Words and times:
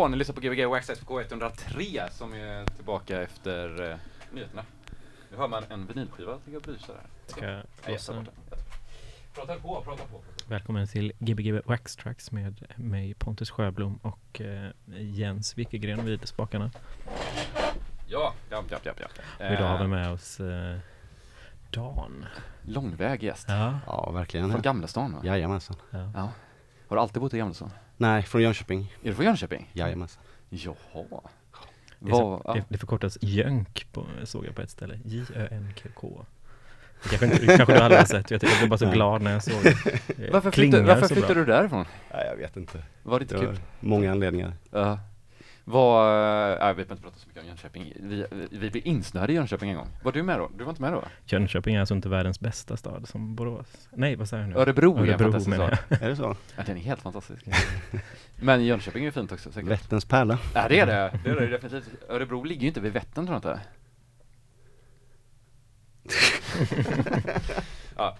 Ja, 0.00 0.08
ni 0.08 0.16
lyssnar 0.16 0.34
på 0.34 0.40
Gbg 0.40 0.66
Wax 0.66 0.90
FK 0.90 1.20
103 1.20 2.10
som 2.10 2.32
är 2.32 2.66
tillbaka 2.66 3.22
efter 3.22 3.90
eh, 3.90 3.96
nyheterna. 4.32 4.64
Nu 5.30 5.36
hör 5.36 5.48
man 5.48 5.64
en 5.70 5.86
vinylskiva 5.86 6.38
ligga 6.44 6.56
och 6.58 6.62
brysa 6.62 6.92
där. 6.92 7.02
Ska 7.26 7.44
jag 7.44 7.62
blåsa 7.86 8.12
bort 8.12 8.24
den. 8.24 8.58
Prata 9.34 9.54
på, 9.56 9.82
prata 9.84 10.02
på. 10.02 10.20
Välkommen 10.46 10.86
till 10.86 11.12
Gbg 11.18 11.60
Wax 11.64 11.96
Tracks 11.96 12.32
med 12.32 12.66
mig 12.76 13.14
Pontus 13.14 13.50
Sjöblom 13.50 13.98
och 14.02 14.40
eh, 14.40 14.70
Jens 14.86 15.58
Wikegren 15.58 16.04
vid 16.04 16.28
spakarna. 16.28 16.70
Ja, 18.06 18.34
ja, 18.50 18.64
ja, 18.70 18.78
ja. 18.84 18.92
ja. 19.38 19.46
Och 19.46 19.52
idag 19.52 19.68
har 19.68 19.78
vi 19.78 19.84
Eh, 19.84 19.88
med 19.90 20.12
oss 20.12 20.40
eh, 20.40 20.78
Dan. 21.70 22.26
Långväg 22.62 23.22
gäst. 23.22 23.48
Ja. 23.48 23.78
Ja, 23.86 24.10
verkligen. 24.10 24.50
Från 24.50 24.62
Gamlestan 24.62 25.12
va? 25.12 25.20
Jajamensan. 25.24 25.76
ja. 25.90 26.10
Ja. 26.14 26.30
Har 26.88 26.96
du 26.96 27.02
alltid 27.02 27.22
bott 27.22 27.34
i 27.34 27.38
Gamlestan? 27.38 27.70
Nej, 28.00 28.22
från 28.22 28.42
Jönköping. 28.42 28.92
Är 29.02 29.08
du 29.08 29.14
från 29.14 29.24
Jönköping? 29.24 29.70
Jajamensan. 29.72 30.22
Jaha. 30.48 30.74
Det, 31.98 32.10
är 32.10 32.14
så, 32.14 32.30
Vad, 32.30 32.42
ja. 32.44 32.54
det, 32.54 32.64
det 32.68 32.78
förkortas 32.78 33.18
Jönk 33.20 33.86
på, 33.92 34.06
såg 34.24 34.46
jag 34.46 34.54
på 34.54 34.62
ett 34.62 34.70
ställe. 34.70 34.98
J-Ö-N-K-K. 35.04 36.26
Kanske, 37.10 37.26
inte, 37.26 37.56
kanske 37.56 37.74
du 37.74 37.80
aldrig 37.80 38.00
har 38.00 38.06
sett. 38.06 38.30
Jag, 38.30 38.42
jag 38.44 38.58
blev 38.58 38.68
bara 38.68 38.78
så 38.78 38.90
glad 38.90 39.22
när 39.22 39.32
jag 39.32 39.42
såg 39.44 39.62
det. 39.62 40.30
Varför, 40.32 40.50
klingar 40.50 40.78
flyttade, 40.78 40.82
varför 41.00 41.14
flyttade 41.14 41.34
du 41.34 41.44
därifrån? 41.44 41.84
Nej, 42.14 42.26
jag 42.30 42.36
vet 42.36 42.56
inte. 42.56 42.82
Var 43.02 43.18
det 43.18 43.22
inte 43.22 43.34
Det 43.34 43.46
var 43.46 43.52
kul? 43.54 43.60
många 43.80 44.10
anledningar. 44.10 44.52
Ja. 44.70 44.98
Vad, 45.70 46.52
äh, 46.52 46.66
jag 46.66 46.74
vet 46.74 46.90
inte 46.90 47.02
prata 47.02 47.16
så 47.18 47.28
mycket 47.28 47.42
om 47.42 47.48
Jönköping. 47.48 47.92
Vi, 48.00 48.26
vi, 48.30 48.48
vi 48.50 48.70
blev 48.70 48.86
insnöade 48.86 49.32
i 49.32 49.36
Jönköping 49.36 49.70
en 49.70 49.76
gång. 49.76 49.88
Var 50.02 50.12
du 50.12 50.22
med 50.22 50.38
då? 50.38 50.50
Du 50.58 50.64
var 50.64 50.70
inte 50.70 50.82
med 50.82 50.92
då? 50.92 51.04
Jönköping 51.24 51.74
är 51.74 51.80
alltså 51.80 51.94
inte 51.94 52.08
världens 52.08 52.40
bästa 52.40 52.76
stad 52.76 53.08
som 53.08 53.34
Borås. 53.34 53.88
Nej, 53.90 54.16
vad 54.16 54.28
säger 54.28 54.42
jag 54.42 54.50
nu? 54.50 54.56
Örebro, 54.56 54.96
är 54.96 55.02
en 55.02 55.08
Örebro 55.08 55.24
fantastisk 55.24 55.56
stad. 55.56 55.78
Är 56.02 56.08
det 56.08 56.16
så? 56.16 56.36
Ja, 56.56 56.62
den 56.66 56.76
är 56.76 56.80
helt 56.80 57.02
fantastisk. 57.02 57.46
Men 58.40 58.64
Jönköping 58.64 59.02
är 59.02 59.06
ju 59.06 59.12
fint 59.12 59.32
också 59.32 59.52
säkert. 59.52 59.70
Vätterns 59.70 60.04
pärla. 60.04 60.38
Ja 60.54 60.68
det 60.68 60.80
är 60.80 60.86
det, 60.86 61.18
det 61.24 61.30
är 61.30 61.34
det 61.34 61.46
definitivt. 61.46 61.88
Örebro 62.08 62.44
ligger 62.44 62.62
ju 62.62 62.68
inte 62.68 62.80
vid 62.80 62.92
Vättern 62.92 63.26
tror 63.26 63.34
jag 63.34 63.38
inte. 63.38 63.60
ja, 67.96 68.16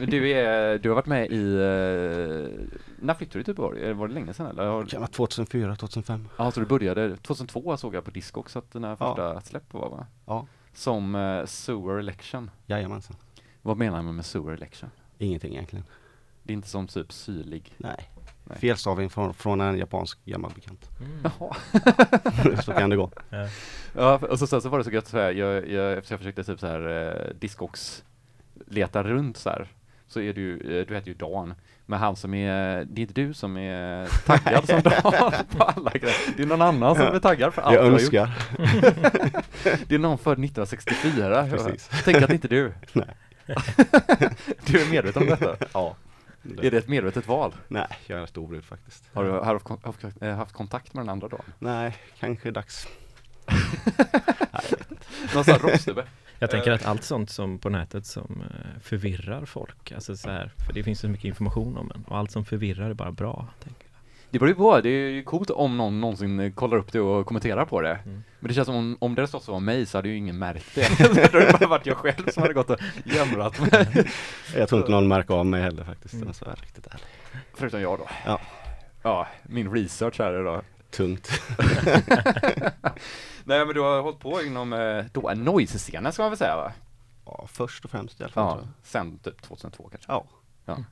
men 0.00 0.10
du, 0.10 0.30
är, 0.30 0.78
du 0.78 0.88
har 0.88 0.96
varit 0.96 1.06
med 1.06 1.30
i, 1.30 1.54
eh, 1.54 2.78
när 3.02 3.14
flyttade 3.14 3.38
du 3.38 3.42
till 3.44 3.50
Göteborg? 3.50 3.92
Var 3.92 4.08
det 4.08 4.14
länge 4.14 4.34
sedan 4.34 4.46
eller? 4.46 4.66
Har- 4.66 4.84
Det 4.84 4.90
kan 4.90 5.00
vara 5.00 5.10
2004, 5.10 5.76
2005. 5.76 6.28
Ja, 6.36 6.50
så 6.50 6.60
du 6.60 6.66
började, 6.66 7.16
2002 7.16 7.76
såg 7.76 7.94
jag 7.94 8.04
på 8.04 8.10
Discogs 8.10 8.56
att 8.56 8.72
dina 8.72 8.88
Ja. 8.88 8.96
första 8.96 9.40
släpp 9.40 9.72
var 9.74 9.90
va? 9.90 10.06
Ja, 10.26 10.46
Som 10.74 11.14
eh, 11.14 11.44
Sewer 11.46 11.98
Election. 11.98 12.50
jajamensan. 12.66 13.16
Vad 13.62 13.76
menar 13.76 14.02
man 14.02 14.16
med 14.16 14.24
Sewer 14.26 14.52
Election? 14.54 14.90
Ingenting 15.18 15.52
egentligen. 15.52 15.84
Det 16.42 16.52
är 16.52 16.54
inte 16.54 16.68
som 16.68 16.86
typ 16.86 17.12
syrlig. 17.12 17.74
Nej. 17.76 18.10
Nej. 18.44 18.58
Felstavning 18.58 19.10
från, 19.10 19.34
från 19.34 19.60
en 19.60 19.78
japansk 19.78 20.24
gammal 20.24 20.52
bekant. 20.54 20.88
Mm. 21.00 21.18
Jaha. 21.24 21.56
så 22.62 22.72
kan 22.72 22.90
det 22.90 22.96
gå. 22.96 23.10
Ja. 23.30 23.48
Ja, 23.94 24.18
och 24.30 24.38
så, 24.38 24.46
sen 24.46 24.60
så 24.62 24.68
var 24.68 24.78
det 24.78 24.84
så 24.84 24.90
gött 24.90 25.06
så 25.06 25.18
här, 25.18 25.32
jag, 25.32 25.68
jag, 25.68 25.92
eftersom 25.92 26.14
jag 26.14 26.18
försökte 26.20 26.44
typ 26.44 26.60
så 26.60 26.66
här 26.66 26.88
eh, 27.30 27.34
Discogs 27.34 28.04
leta 28.66 29.02
runt 29.02 29.36
så 29.36 29.50
här, 29.50 29.68
så 30.06 30.20
är 30.20 30.32
du, 30.32 30.54
eh, 30.80 30.86
du 30.86 30.94
heter 30.94 31.08
ju 31.08 31.14
Dan, 31.14 31.54
men 31.86 31.98
han 31.98 32.16
som 32.16 32.34
är, 32.34 32.84
det 32.84 33.00
är 33.00 33.02
inte 33.02 33.14
du 33.14 33.34
som 33.34 33.56
är 33.56 34.06
taggad 34.26 34.66
som 34.66 34.80
Dan 34.80 35.32
på 35.48 35.62
alla 35.64 35.90
grejer, 35.90 36.16
det 36.36 36.42
är 36.42 36.46
någon 36.46 36.62
annan 36.62 36.96
som 36.96 37.06
är 37.06 37.18
taggad 37.18 37.54
för 37.54 37.62
allt 37.62 37.74
Jag 37.74 37.84
önskar. 37.86 38.30
Det 39.88 39.94
är 39.94 39.98
någon 39.98 40.18
född 40.18 40.32
1964, 40.32 41.48
Precis. 41.50 41.90
tänk 42.04 42.22
att 42.22 42.28
det 42.28 42.34
inte 42.34 42.46
är 42.46 42.50
du. 42.50 42.72
Nej. 42.92 43.06
du 44.66 44.80
är 44.82 44.90
medveten 44.90 45.22
om 45.22 45.28
detta? 45.28 45.56
Ja. 45.72 45.96
Är 46.62 46.70
det 46.70 46.78
ett 46.78 46.88
medvetet 46.88 47.28
val? 47.28 47.54
Nej, 47.68 47.86
jag 48.06 48.18
är 48.18 48.22
rätt 48.22 48.36
obrydd 48.36 48.64
faktiskt. 48.64 49.04
Har 49.12 49.24
du 49.24 49.30
haft, 49.32 49.84
haft, 49.84 50.22
eh, 50.22 50.34
haft 50.34 50.52
kontakt 50.52 50.94
med 50.94 51.02
den 51.02 51.08
andra 51.08 51.28
dagen? 51.28 51.44
Nej, 51.58 51.96
kanske 52.20 52.50
dags. 52.50 52.88
Någon 55.34 55.44
sån 55.44 55.54
här 55.54 55.58
rockstubbe? 55.58 56.04
Jag 56.42 56.50
tänker 56.50 56.70
att 56.70 56.86
allt 56.86 57.04
sånt 57.04 57.30
som 57.30 57.58
på 57.58 57.68
nätet 57.68 58.06
som 58.06 58.42
eh, 58.50 58.80
förvirrar 58.80 59.44
folk, 59.44 59.92
alltså 59.92 60.16
så 60.16 60.30
här, 60.30 60.50
för 60.66 60.72
det 60.72 60.82
finns 60.82 61.00
så 61.00 61.08
mycket 61.08 61.24
information 61.24 61.76
om 61.76 61.92
en 61.94 62.04
och 62.08 62.18
allt 62.18 62.30
som 62.30 62.44
förvirrar 62.44 62.90
är 62.90 62.94
bara 62.94 63.12
bra. 63.12 63.48
Tänker 63.64 63.82
jag. 63.82 63.92
Det 64.30 64.38
beror 64.38 64.48
ju 64.48 64.54
på, 64.54 64.80
det 64.80 64.88
är 64.88 65.10
ju 65.10 65.22
coolt 65.22 65.50
om 65.50 65.76
någon 65.76 66.00
någonsin 66.00 66.52
kollar 66.52 66.76
upp 66.76 66.92
det 66.92 67.00
och 67.00 67.26
kommenterar 67.26 67.64
på 67.64 67.80
det. 67.80 67.98
Mm. 68.04 68.22
Men 68.40 68.48
det 68.48 68.54
känns 68.54 68.66
som 68.66 68.74
om, 68.74 68.96
om 69.00 69.14
det 69.14 69.20
hade 69.20 69.28
stått 69.28 69.44
så 69.44 69.52
om 69.52 69.64
mig 69.64 69.86
så 69.86 69.98
hade 69.98 70.08
ju 70.08 70.16
ingen 70.16 70.38
märkt 70.38 70.74
det. 70.74 70.98
Då 71.32 71.38
hade 71.38 71.52
det 71.52 71.58
bara 71.58 71.68
varit 71.68 71.86
jag 71.86 71.96
själv 71.96 72.30
som 72.30 72.42
hade 72.42 72.54
gått 72.54 72.70
och 72.70 72.78
jämrat 73.04 73.60
mig. 73.60 74.06
Jag 74.56 74.68
tror 74.68 74.80
inte 74.80 74.92
någon 74.92 75.08
märker 75.08 75.34
av 75.34 75.46
mig 75.46 75.62
heller 75.62 75.84
faktiskt. 75.84 76.14
Mm. 76.14 76.32
Så 76.32 76.44
är 76.44 76.56
riktigt 76.56 76.86
ärlig. 76.86 77.06
Förutom 77.54 77.80
jag 77.80 77.98
då. 77.98 78.08
Ja. 78.26 78.40
Ja, 79.02 79.26
min 79.42 79.72
research 79.72 80.18
här 80.18 80.40
idag. 80.40 80.62
Tungt. 80.92 81.30
Nej 83.44 83.66
men 83.66 83.74
du 83.74 83.80
har 83.80 84.02
hållit 84.02 84.18
på 84.18 84.42
inom, 84.42 84.72
eh, 84.72 85.04
då, 85.12 85.32
noise-scenen 85.34 86.12
ska 86.12 86.22
man 86.22 86.30
väl 86.30 86.38
säga 86.38 86.56
va? 86.56 86.72
Ja, 87.24 87.46
först 87.48 87.84
och 87.84 87.90
främst 87.90 88.20
i 88.20 88.24
alla 88.24 88.32
fall. 88.32 88.58
Ja, 88.62 88.68
sen 88.82 89.18
typ 89.18 89.42
2002 89.42 89.88
kanske. 89.90 90.12
Ja. 90.66 90.84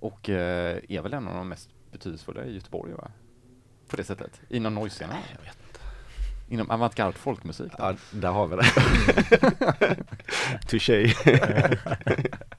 Och 0.00 0.28
eh, 0.30 0.80
är 0.88 1.02
väl 1.02 1.14
en 1.14 1.28
av 1.28 1.34
de 1.34 1.48
mest 1.48 1.70
betydelsefulla 1.92 2.44
i 2.44 2.54
Göteborg 2.54 2.92
va? 2.92 3.10
På 3.88 3.96
det 3.96 4.04
sättet. 4.04 4.40
Inom 4.48 4.74
noise-scenen. 4.74 5.16
Jag 5.36 5.42
vet 5.42 5.56
inte. 5.68 5.80
Inom 6.48 6.70
avantgarde 6.70 7.12
folkmusik. 7.12 7.72
då. 7.72 7.78
Ja, 7.78 7.94
där 8.10 8.30
har 8.30 8.46
vi 8.46 8.56
det. 8.56 8.66
Touché. 10.68 11.14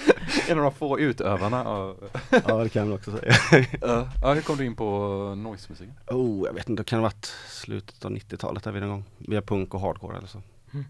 En 0.48 0.58
av 0.58 0.64
de 0.64 0.72
få 0.72 0.98
utövarna 0.98 1.64
av... 1.64 2.10
Ja, 2.48 2.56
det 2.62 2.68
kan 2.68 2.88
man 2.88 2.96
också 2.96 3.18
säga. 3.18 3.34
Ja, 3.80 4.08
ja, 4.22 4.34
hur 4.34 4.42
kom 4.42 4.56
du 4.56 4.66
in 4.66 4.76
på 4.76 4.84
noise-musiken? 5.36 5.94
Oh, 6.06 6.46
jag 6.46 6.52
vet 6.52 6.68
inte, 6.68 6.82
det 6.82 6.86
kan 6.86 6.98
ha 6.98 7.02
varit 7.02 7.34
slutet 7.48 8.04
av 8.04 8.10
90-talet 8.10 8.64
där 8.64 8.72
vid 8.72 8.82
någon 8.82 8.90
gång. 8.90 9.04
Via 9.18 9.42
punk 9.42 9.74
och 9.74 9.80
hardcore 9.80 10.16
eller 10.18 10.28
så. 10.28 10.42
Mm. 10.72 10.84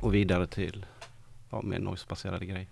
Och 0.00 0.14
vidare 0.14 0.46
till 0.46 0.86
ja, 1.50 1.62
mer 1.62 1.78
noisebaserade 1.78 2.46
grejer. 2.46 2.68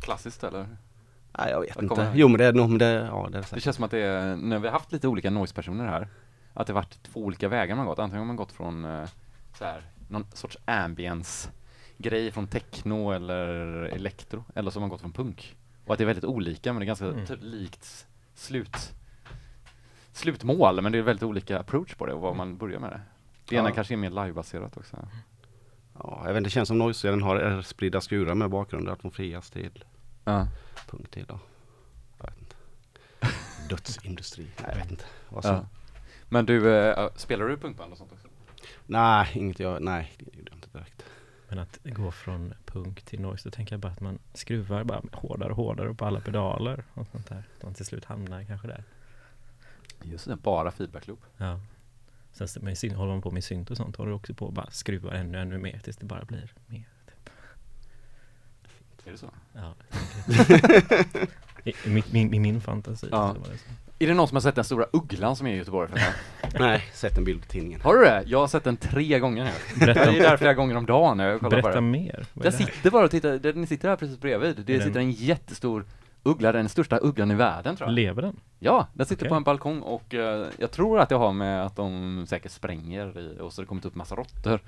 Klassiskt 0.00 0.44
eller? 0.44 0.76
Nej, 1.38 1.50
jag 1.50 1.60
vet 1.60 1.76
Vad 1.76 1.84
inte. 1.84 2.12
Jo, 2.14 2.28
men 2.28 2.38
det 2.38 2.44
är 2.44 2.52
nog, 2.52 2.68
men 2.68 2.78
det, 2.78 2.86
ja, 2.86 3.20
det 3.22 3.28
är 3.28 3.30
det 3.30 3.38
Det 3.38 3.44
säkert. 3.44 3.64
känns 3.64 3.76
som 3.76 3.84
att 3.84 3.90
det 3.90 3.98
är, 3.98 4.36
när 4.36 4.58
vi 4.58 4.66
har 4.66 4.72
haft 4.72 4.92
lite 4.92 5.08
olika 5.08 5.30
noise-personer 5.30 5.86
här, 5.86 6.08
att 6.54 6.66
det 6.66 6.72
varit 6.72 7.02
två 7.02 7.20
olika 7.20 7.48
vägar 7.48 7.76
man 7.76 7.86
gått. 7.86 7.98
Antingen 7.98 8.18
har 8.18 8.26
man 8.26 8.36
gått 8.36 8.52
från 8.52 8.84
eh, 8.84 9.08
så 9.58 9.64
här, 9.64 9.82
någon 10.08 10.26
sorts 10.32 10.58
ambience-grej 11.96 12.30
från 12.32 12.46
techno 12.46 13.10
eller 13.12 13.48
elektro, 13.92 14.44
eller 14.54 14.70
så 14.70 14.76
har 14.78 14.80
man 14.80 14.88
gått 14.90 15.00
från 15.00 15.12
punk. 15.12 15.56
Och 15.86 15.92
att 15.92 15.98
det 15.98 16.04
är 16.04 16.06
väldigt 16.06 16.24
olika, 16.24 16.72
men 16.72 16.80
det 16.80 16.84
är 16.84 16.86
ganska 16.86 17.04
Mm. 17.06 17.26
typ 17.26 17.38
likt 17.42 18.06
slut, 18.34 18.92
slutmål, 20.12 20.80
men 20.82 20.92
det 20.92 20.98
är 20.98 21.02
väldigt 21.02 21.22
olika 21.22 21.58
approach 21.58 21.94
på 21.94 22.06
det 22.06 22.12
och 22.12 22.20
vad 22.20 22.36
man 22.36 22.56
börjar 22.56 22.78
med 22.80 22.90
det. 22.90 23.00
Det 23.48 23.56
ena 23.56 23.68
Ja. 23.68 23.74
kanske 23.74 23.94
är 23.94 23.96
mer 23.96 24.10
livebaserat 24.10 24.76
också. 24.76 25.08
Ja, 25.98 26.22
jag 26.24 26.32
vet 26.32 26.36
inte, 26.36 26.46
det 26.46 26.50
känns 26.50 26.68
som 26.68 26.78
noise 26.78 27.08
den 27.10 27.22
har 27.22 27.62
spridda 27.62 28.00
skurar 28.00 28.34
med 28.34 28.50
bakgrunder. 28.50 28.92
Att 28.92 29.02
de 29.02 29.10
frias 29.10 29.50
till 29.50 29.84
Ja. 30.24 30.46
punk 30.90 31.10
till 31.10 31.24
då. 31.26 31.38
Jag 32.18 32.26
vet 32.26 32.38
inte. 32.38 32.56
Dödsindustri. 33.68 34.46
Nej, 34.62 34.70
jag 34.70 34.76
vet 34.76 34.90
inte. 34.90 35.04
Vad 35.28 35.44
som. 35.44 35.54
Ja. 35.54 35.66
Men 36.28 36.46
du, 36.46 36.74
eh, 36.76 37.08
spelar 37.16 37.44
du 37.48 37.56
punkband 37.56 37.92
och 37.92 37.98
sånt 37.98 38.12
också? 38.12 38.28
Nej, 38.86 39.28
inget 39.34 39.58
jag, 39.60 39.82
nej, 39.82 40.12
det 40.18 40.36
gjorde 40.38 40.50
jag 40.50 40.56
inte 40.56 40.65
Men 41.56 41.62
att 41.62 41.78
gå 41.96 42.10
från 42.10 42.54
punk 42.66 43.02
till 43.02 43.20
noise, 43.20 43.48
då 43.48 43.50
tänker 43.50 43.72
jag 43.72 43.80
bara 43.80 43.92
att 43.92 44.00
man 44.00 44.18
skruvar 44.34 44.84
bara 44.84 45.02
hårdare 45.12 45.50
och 45.50 45.56
hårdare 45.56 45.94
på 45.94 46.04
alla 46.06 46.20
pedaler 46.20 46.84
och 46.94 47.06
sånt 47.12 47.26
där. 47.28 47.42
Man 47.62 47.74
till 47.74 47.86
slut 47.86 48.04
hamnar 48.04 48.44
kanske 48.44 48.68
där. 48.68 48.84
Just 50.02 50.24
det, 50.24 50.36
bara 50.36 50.70
feedback-loop. 50.70 51.20
Ja. 51.36 51.60
Sen 52.32 52.48
med 52.64 52.78
syn, 52.78 52.94
håller 52.94 53.12
man 53.12 53.22
på 53.22 53.30
med 53.30 53.44
synt 53.44 53.70
och 53.70 53.76
sånt, 53.76 53.96
håller 53.96 54.10
du 54.10 54.16
också 54.16 54.34
på 54.34 54.48
att 54.48 54.54
bara 54.54 54.70
skruva 54.70 55.12
ännu, 55.12 55.38
ännu 55.38 55.58
mer 55.58 55.78
tills 55.78 55.96
det 55.96 56.06
bara 56.06 56.24
blir 56.24 56.52
mer. 56.66 56.84
Typ. 57.06 57.30
Är 59.06 59.12
det 59.12 59.18
så? 59.18 59.30
Ja. 59.52 59.74
I, 61.70 61.74
min- 61.88 62.30
min, 62.30 62.42
min 62.42 62.60
fantasi 62.60 63.08
Ja. 63.10 63.34
så 63.34 63.40
var 63.40 63.48
det 63.48 63.58
så. 63.58 63.68
Är 63.98 64.06
det 64.06 64.14
någon 64.14 64.28
som 64.28 64.36
har 64.36 64.40
sett 64.40 64.54
den 64.54 64.64
stora 64.64 64.86
ugglan 64.92 65.36
som 65.36 65.46
är 65.46 65.54
i 65.54 65.56
Göteborg 65.56 65.88
förresten? 65.92 66.12
Nej, 66.60 66.84
sett 66.92 67.18
en 67.18 67.24
bild 67.24 67.40
på 67.42 67.46
tidningen. 67.48 67.80
Har 67.80 67.94
du 67.94 68.04
det? 68.04 68.22
Jag 68.26 68.38
har 68.40 68.46
sett 68.46 68.64
den 68.64 68.76
tre 68.76 69.18
gånger 69.18 69.44
nu. 69.44 69.50
Berätta- 69.86 70.04
Jag 70.06 70.16
är 70.16 70.20
där 70.22 70.36
flera 70.36 70.54
gånger 70.54 70.76
om 70.76 70.86
dagen 70.86 71.16
när 71.16 71.28
jag 71.28 71.40
kollar 71.40 71.50
på 71.50 71.62
Berätta 71.62 71.74
den. 71.80 71.90
mer. 71.90 72.26
Vad 72.34 72.46
är 72.46 72.50
Den 72.50 72.58
det 72.58 72.64
här? 72.64 72.72
sitter 72.72 72.90
bara 72.90 73.04
och 73.04 73.10
tittar, 73.10 73.38
den 73.38 73.66
sitter 73.66 73.88
här 73.88 73.96
precis 73.96 74.18
bredvid. 74.20 74.56
Det 74.66 74.72
Är 74.74 74.78
den- 74.78 74.86
sitter 74.86 75.00
en 75.00 75.10
jättestor 75.10 75.84
uggla, 76.22 76.52
den 76.52 76.68
största 76.68 76.98
ugglan 77.02 77.30
i 77.30 77.34
världen 77.34 77.76
tror 77.76 77.88
jag. 77.88 77.94
Lever 77.94 78.22
den? 78.22 78.40
Ja, 78.58 78.86
den 78.94 79.06
sitter 79.06 79.22
Okej. 79.24 79.28
på 79.28 79.34
en 79.34 79.42
balkong 79.42 79.80
och 79.80 80.14
eh, 80.14 80.46
jag 80.58 80.70
tror 80.70 81.00
att 81.00 81.08
det 81.08 81.14
har 81.14 81.32
med 81.32 81.66
att 81.66 81.76
de 81.76 82.24
säkert 82.28 82.52
spränger 82.52 83.18
i, 83.18 83.38
och 83.40 83.52
så 83.52 83.60
har 83.60 83.64
det 83.64 83.68
kommit 83.68 83.84
upp 83.84 83.94
massa 83.94 84.14
råttor, 84.14 84.60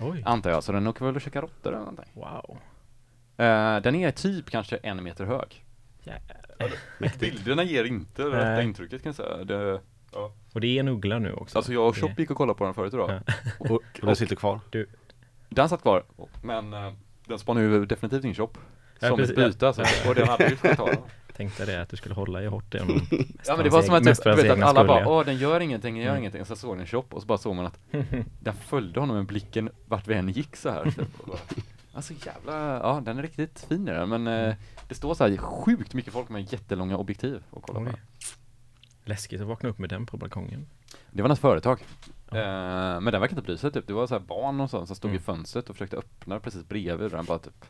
Oj. 0.00 0.22
antar 0.26 0.50
jag. 0.50 0.64
Så 0.64 0.72
den 0.72 0.86
åker 0.86 1.04
väl 1.04 1.14
och 1.16 1.20
käkar 1.22 1.40
råttor 1.42 1.68
eller 1.70 1.78
någonting. 1.78 2.04
Wow. 2.14 2.58
Eh, 3.36 3.76
den 3.82 3.94
är 3.94 4.10
typ 4.10 4.50
kanske 4.50 4.76
en 4.76 5.02
meter 5.02 5.24
hög. 5.24 5.64
Jävlar. 6.04 7.18
Bilderna 7.18 7.62
ger 7.64 7.84
inte 7.84 8.22
det 8.22 8.28
Nej. 8.28 8.38
rätta 8.38 8.62
intrycket 8.62 9.02
kan 9.02 9.08
jag 9.10 9.16
säga. 9.16 9.44
Det, 9.44 9.80
Och 10.52 10.60
det 10.60 10.66
är 10.76 10.80
en 10.80 10.88
uggla 10.88 11.18
nu 11.18 11.32
också? 11.32 11.58
alltså 11.58 11.72
jag 11.72 11.88
och 11.88 11.96
Chop 11.96 12.18
gick 12.18 12.30
och 12.30 12.36
kollade 12.36 12.58
på 12.58 12.64
den 12.64 12.74
förut 12.74 12.94
idag. 12.94 13.10
Ja. 13.26 13.32
Och, 13.58 13.70
Och 13.70 13.82
den 14.02 14.16
sitter 14.16 14.36
kvar. 14.36 14.60
Den 15.48 15.68
satt 15.68 15.82
kvar, 15.82 16.04
men 16.42 16.72
eh, 16.72 16.92
den 17.26 17.38
spann 17.38 17.56
ju 17.58 17.86
definitivt 17.86 18.24
in 18.24 18.34
Chop. 18.34 18.58
Ja, 19.00 19.08
Som 19.08 19.16
precis, 19.16 19.38
ett 19.38 19.52
byte 19.52 19.66
alltså. 19.66 19.82
Och 20.08 20.14
den 20.14 20.28
hade 20.28 20.48
ju 20.48 20.56
fått 20.56 20.76
ta 20.76 20.86
den. 20.86 20.96
Tänk 21.36 21.56
dig 21.56 21.66
det 21.66 21.82
att 21.82 21.88
du 21.88 21.96
skulle 21.96 22.14
hålla 22.14 22.42
i 22.42 22.46
hårt 22.46 22.72
det. 22.72 22.84
mest 22.84 23.12
Ja 23.46 23.56
men 23.56 23.64
det 23.64 23.70
var 23.70 23.82
som 23.82 23.94
att, 23.94 24.04
typ, 24.04 24.24
du 24.24 24.34
vet, 24.34 24.50
att 24.50 24.62
alla 24.62 24.84
bara 24.84 25.00
ja. 25.00 25.08
åh 25.08 25.24
den 25.24 25.36
gör 25.36 25.60
ingenting, 25.60 25.94
den 25.94 26.02
gör 26.02 26.10
Mm. 26.10 26.20
ingenting. 26.20 26.44
Så 26.44 26.56
såg 26.56 26.76
den 26.76 26.86
shop 26.86 27.04
och 27.10 27.20
så 27.20 27.26
bara 27.26 27.38
såg 27.38 27.54
man 27.56 27.66
att 27.66 27.78
den 28.40 28.54
följde 28.54 29.00
honom 29.00 29.16
med 29.16 29.26
blicken 29.26 29.70
vart 29.86 30.08
vi 30.08 30.14
än 30.14 30.28
gick 30.28 30.56
så 30.56 30.70
här. 30.70 30.84
Typ. 30.84 31.08
Alltså 31.92 32.12
jävla, 32.26 32.52
ja 32.82 33.02
den 33.04 33.18
är 33.18 33.22
riktigt 33.22 33.60
fin 33.68 33.88
är 33.88 33.94
den, 33.94 34.08
men 34.08 34.26
eh, 34.26 34.54
det 34.88 34.94
står 34.94 35.14
så 35.14 35.26
här 35.28 35.36
sjukt 35.36 35.94
mycket 35.94 36.12
folk 36.12 36.28
med 36.28 36.52
jättelånga 36.52 36.96
objektiv 36.96 37.42
och 37.50 37.62
kolla 37.62 37.90
på. 37.90 37.96
Läskigt 39.04 39.40
att 39.40 39.46
vakna 39.46 39.68
upp 39.68 39.78
med 39.78 39.88
den 39.90 40.06
på 40.06 40.16
balkongen. 40.16 40.66
Det 41.10 41.22
var 41.22 41.28
något 41.28 41.38
företag. 41.38 41.80
Ja. 42.30 42.36
Eh, 42.36 43.00
men 43.00 43.12
den 43.12 43.20
verkar 43.20 43.36
inte 43.36 43.42
bry 43.46 43.56
sig 43.58 43.72
typ. 43.72 43.86
Det 43.86 43.92
var 43.92 44.06
så 44.06 44.14
här 44.14 44.20
barn 44.20 44.60
och 44.60 44.70
sånt 44.70 44.86
som 44.86 44.96
stod 44.96 45.10
i 45.10 45.14
Mm. 45.14 45.22
fönstret 45.22 45.70
och 45.70 45.76
försökte 45.76 45.96
öppna 45.96 46.40
precis 46.40 46.64
bredvid 46.68 47.04
och 47.04 47.10
den 47.10 47.24
bara 47.24 47.38
typ 47.38 47.64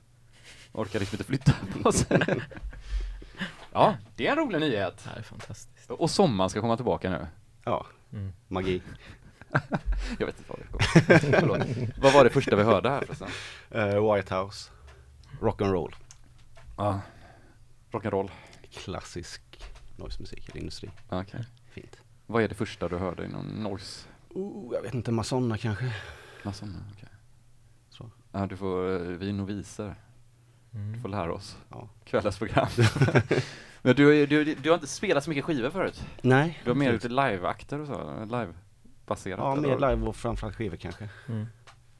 orkade 0.73 0.99
liksom 0.99 1.15
inte 1.17 1.25
flytta 1.25 1.53
på 1.83 1.93
sig. 1.99 2.19
ja, 3.73 3.95
det 4.17 4.27
är 4.27 4.33
en 4.33 4.39
rolig 4.39 4.61
nyhet. 4.61 5.01
Det 5.05 5.11
här 5.11 5.17
är 5.19 5.23
fantastiskt. 5.23 5.91
Och 5.91 6.11
sommaren 6.11 6.51
ska 6.51 6.61
komma 6.61 6.77
tillbaka 6.77 7.11
nu. 7.11 7.27
Ja, 7.65 7.87
Mm. 8.13 8.33
magi. 8.49 8.83
Jag 10.19 10.27
vet 10.27 10.39
inte 10.39 10.53
vad 10.53 10.59
det 10.59 11.41
kommer. 11.41 12.01
Vad 12.01 12.13
var 12.13 12.25
det 12.25 12.31
första 12.31 12.57
vi 12.57 12.63
hörde 12.63 12.91
här 12.91 13.01
förresten? 13.07 13.29
Uh, 13.75 14.15
White 14.15 14.35
House. 14.35 14.71
Rock'n'roll. 15.41 15.95
Ja. 16.77 17.01
Rock'n'roll. 17.91 18.31
Klassisk 18.71 19.43
noise-musik 19.97 20.49
eller 20.49 20.59
industri. 20.61 20.91
Okej. 21.09 21.45
Fint. 21.71 21.97
Vad 22.27 22.43
är 22.43 22.49
det 22.49 22.55
första 22.55 22.89
du 22.89 22.97
hörde 22.99 23.25
i 23.25 23.29
någon 23.29 23.47
noise? 23.47 24.07
Oh, 24.29 24.75
jag 24.75 24.83
vet 24.83 24.95
inte, 24.95 25.13
Masonna 25.13 25.59
kanske. 25.59 25.95
Alltså, 26.43 26.65
okej. 26.97 27.09
Så. 27.91 28.11
Ja, 28.33 28.47
du 28.47 28.57
får, 28.57 28.93
eh, 28.93 28.99
vi 29.01 29.29
är 29.29 29.33
noviser. 29.33 29.95
Du 30.71 30.79
Mm. 30.79 31.03
får 31.03 31.09
lära 31.09 31.33
oss. 31.33 31.57
Ja. 31.71 31.89
Kvällens 32.05 32.39
program. 32.39 32.69
Men 33.83 33.97
du, 33.97 34.27
du, 34.27 34.45
du, 34.45 34.55
du 34.55 34.69
har 34.71 34.75
inte 34.75 34.87
spelat 34.87 35.25
så 35.25 35.31
mycket 35.31 35.45
skivor 35.45 35.71
förut? 35.71 36.05
Nej. 36.23 36.61
Du 36.65 36.71
har 36.71 36.75
mer 36.75 36.93
gjort 36.93 37.05
live-akter 37.05 37.79
och 37.81 37.87
så? 37.87 38.25
Live-baserat? 39.11 39.39
Ja, 39.39 39.55
mer 39.55 39.75
live 39.91 40.07
och 40.09 40.17
framförallt 40.17 40.57
skivor 40.57 40.77
kanske. 40.77 41.09
Mm. 41.29 41.47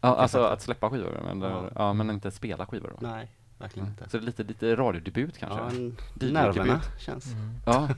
Ja, 0.01 0.17
alltså 0.17 0.43
att 0.45 0.63
släppa 0.63 0.91
skivor, 0.91 1.21
men, 1.25 1.41
ja. 1.41 1.71
Ja. 1.75 1.93
men 1.93 2.11
inte 2.11 2.31
spela 2.31 2.67
skivor 2.67 2.95
då? 3.01 3.07
Nej, 3.07 3.29
verkligen 3.59 3.89
Mm. 3.89 3.99
inte. 3.99 4.11
Så 4.11 4.17
det 4.19 4.25
är 4.25 4.27
lite, 4.27 4.43
lite 4.43 4.77
radiodebut 4.77 5.39
kanske? 5.39 5.59
Ja, 5.59 5.71
en, 5.71 5.97
nerverna 6.33 6.81
känns. 6.99 7.27
Mm. 7.33 7.55
Ja. 7.67 7.89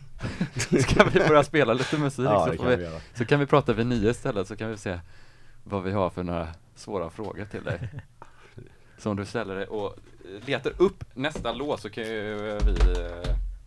Ska 0.83 1.04
vi 1.04 1.19
börja 1.28 1.45
spela 1.45 1.73
lite 1.75 1.99
musik 1.99 2.25
Ja, 2.25 2.47
så, 2.47 2.57
kan 2.57 2.69
vi, 2.69 2.76
vi 2.76 2.88
så 3.14 3.25
kan 3.25 3.40
vi 3.40 3.47
prata 3.47 3.73
vid 3.73 3.87
nio 3.87 4.11
istället 4.11 4.49
så 4.49 4.57
kan 4.57 4.71
vi 4.71 4.76
se 4.76 5.00
vad 5.64 5.83
vi 5.83 5.92
har 5.92 6.11
för 6.11 6.23
några 6.23 6.49
svåra 6.75 7.11
frågor 7.11 7.45
till 7.45 7.64
dig. 7.64 7.88
Som 8.99 9.16
du 9.16 9.25
ställer 9.25 9.54
dig 9.54 9.66
och 9.66 9.97
letar 10.47 10.73
upp 10.78 11.04
nästa 11.14 11.52
låt 11.52 11.81
så 11.81 11.90
kan 11.90 12.04
ju 12.04 12.50
eh, 12.50 12.59
vi... 12.66 12.75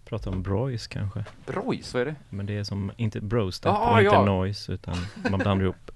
Prata 0.05 0.29
om 0.29 0.43
Broys 0.43 0.87
kanske. 0.87 1.25
Broys, 1.45 1.93
vad 1.93 2.01
är 2.01 2.05
det? 2.05 2.15
Men 2.29 2.45
det 2.45 2.57
är 2.57 2.63
som, 2.63 2.91
inte 2.97 3.21
brostep 3.21 3.71
Ah, 3.71 3.93
och 3.93 3.99
inte 4.01 4.15
ja. 4.15 4.25
noise 4.25 4.71
utan 4.73 4.95
man 5.29 5.39
blandar 5.39 5.63
ihop 5.65 5.91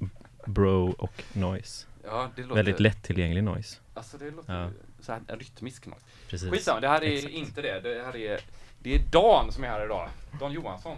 bro 0.46 0.92
och 0.92 1.24
noise. 1.34 1.86
Ja, 2.04 2.30
det 2.36 2.42
låter... 2.42 2.56
Väldigt 2.56 2.80
lättillgänglig 2.80 3.44
noise. 3.44 3.80
Alltså 3.94 4.18
det 4.18 4.32
låter 4.32 4.62
Ja. 4.62 4.70
så 5.02 5.12
här 5.12 5.22
rytmisk 5.28 5.86
något. 5.88 6.04
Precis. 6.30 6.50
Skitsamma, 6.50 6.80
det 6.80 6.88
här 6.88 7.04
är 7.04 7.14
Exakt. 7.16 7.34
inte 7.34 7.62
det. 7.62 7.80
Det 7.80 8.04
här 8.06 8.16
är, 8.16 8.40
det 8.80 8.96
är 8.96 9.00
Dan 9.12 9.52
som 9.52 9.64
är 9.64 9.68
här 9.68 9.86
idag. 9.86 10.10
Dan 10.40 10.52
Johansson. 10.52 10.98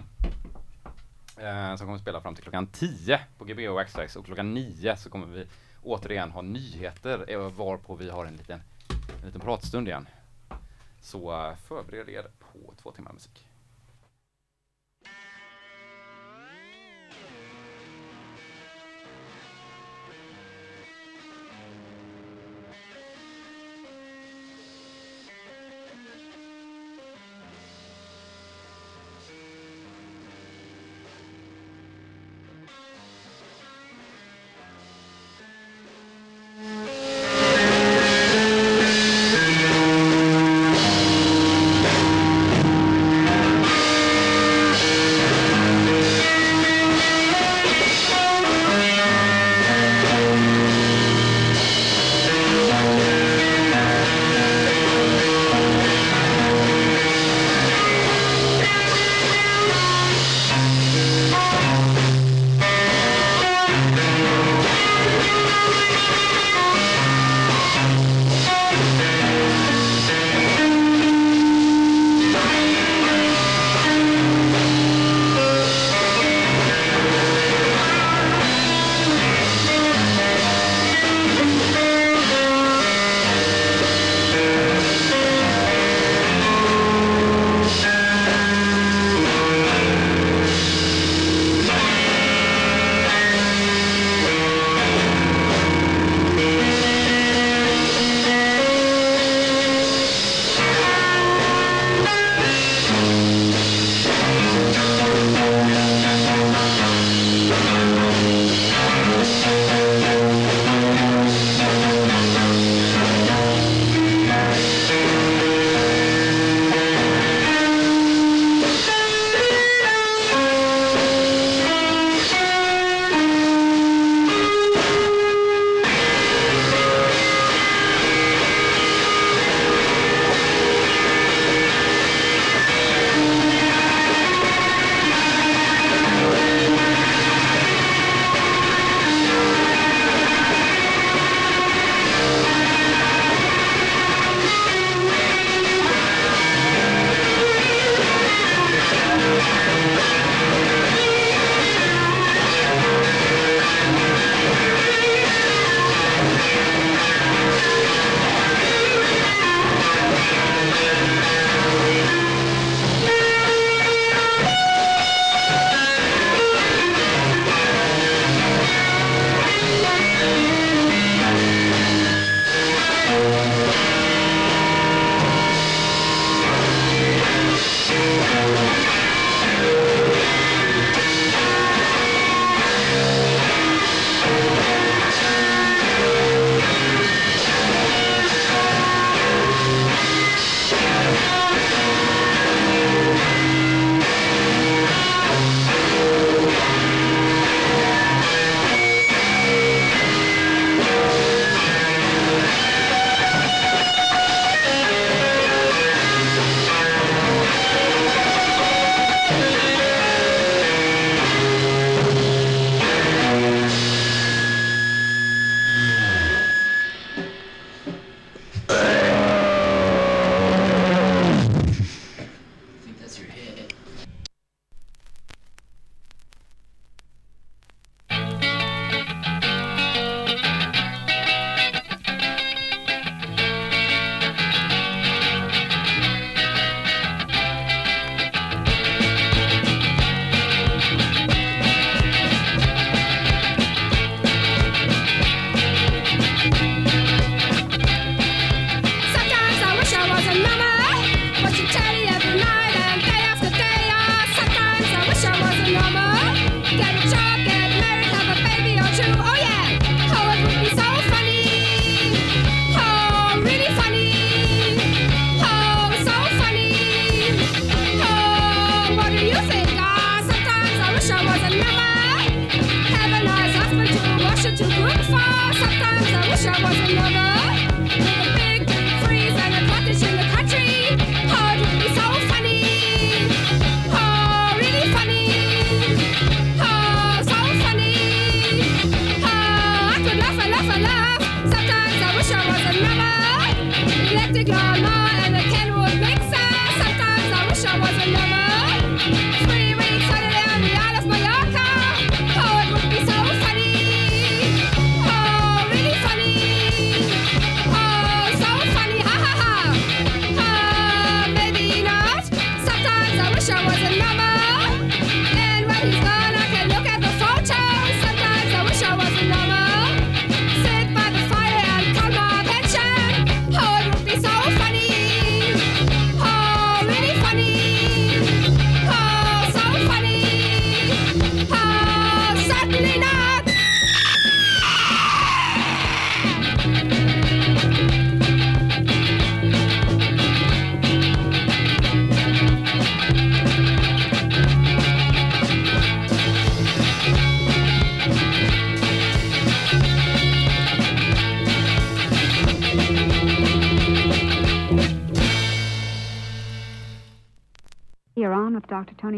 Eh, 1.38 1.76
som 1.76 1.78
kommer 1.78 1.96
att 1.96 2.02
spela 2.02 2.22
fram 2.22 2.36
till 2.36 2.44
klockan 2.44 2.68
10 2.68 3.20
på 3.38 3.46
GB 3.46 3.70
och 3.70 3.82
X-Trax 3.82 4.16
och 4.16 4.26
klockan 4.26 4.54
9 4.54 4.98
så 4.98 5.10
kommer 5.10 5.28
vi 5.28 5.46
återigen 5.84 6.32
ha 6.32 6.42
nyheter 6.42 7.26
eh, 7.28 7.40
varpå 7.52 7.96
vi 7.96 8.10
har 8.10 8.26
en 8.26 8.36
liten, 8.36 8.62
en 9.20 9.26
liten 9.26 9.42
pratstund 9.42 9.88
igen. 9.88 10.08
Så 11.02 11.32
eh, 11.48 11.56
förbered 11.68 12.10
er 12.10 12.26
på 12.54 12.74
två 12.82 12.92
timmar 12.92 13.14
musik. 13.14 13.51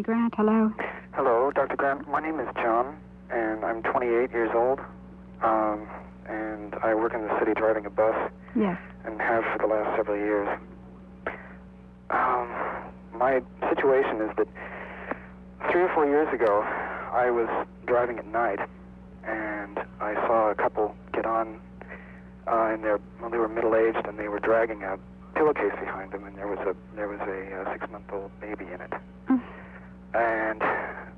Grant. 0.03 0.33
Hello. 0.35 0.71
Hello, 1.13 1.51
Dr. 1.55 1.75
Grant. 1.77 2.07
My 2.09 2.19
name 2.19 2.39
is 2.39 2.47
John, 2.55 2.97
and 3.31 3.63
I'm 3.63 3.81
28 3.83 4.31
years 4.31 4.51
old. 4.53 4.79
Um, 5.41 5.87
and 6.27 6.75
I 6.83 6.93
work 6.93 7.13
in 7.13 7.21
the 7.21 7.39
city 7.39 7.53
driving 7.55 7.85
a 7.85 7.89
bus 7.89 8.15
Yes. 8.55 8.77
and 9.05 9.19
have 9.21 9.43
for 9.51 9.59
the 9.59 9.67
last 9.67 9.95
several 9.97 10.17
years. 10.17 10.47
Um, 12.09 12.47
my 13.17 13.41
situation 13.69 14.21
is 14.21 14.31
that 14.37 14.47
three 15.71 15.81
or 15.83 15.89
four 15.93 16.05
years 16.05 16.27
ago, 16.33 16.61
I 17.13 17.29
was 17.31 17.47
driving 17.85 18.19
at 18.19 18.27
night, 18.27 18.59
and 19.25 19.79
I 20.01 20.15
saw 20.27 20.51
a 20.51 20.55
couple 20.55 20.95
get 21.13 21.25
on, 21.25 21.59
uh, 22.47 22.71
and 22.73 22.83
they're, 22.83 22.99
well, 23.21 23.29
they 23.29 23.37
were 23.37 23.47
middle-aged, 23.49 24.05
and 24.07 24.17
they 24.19 24.27
were 24.27 24.39
dragging 24.39 24.83
a 24.83 24.97
pillowcase 25.35 25.73
behind 25.79 26.11
them, 26.11 26.25
and 26.25 26.37
there 26.37 26.47
was 26.47 26.59
a 26.59 26.75
there 26.95 27.07
was 27.07 27.19
a 27.21 27.61
uh, 27.61 27.73
six-month-old 27.73 28.31
baby 28.39 28.65
in 28.65 28.81
it. 28.81 28.93
Mm. 29.29 29.41
And 30.13 30.61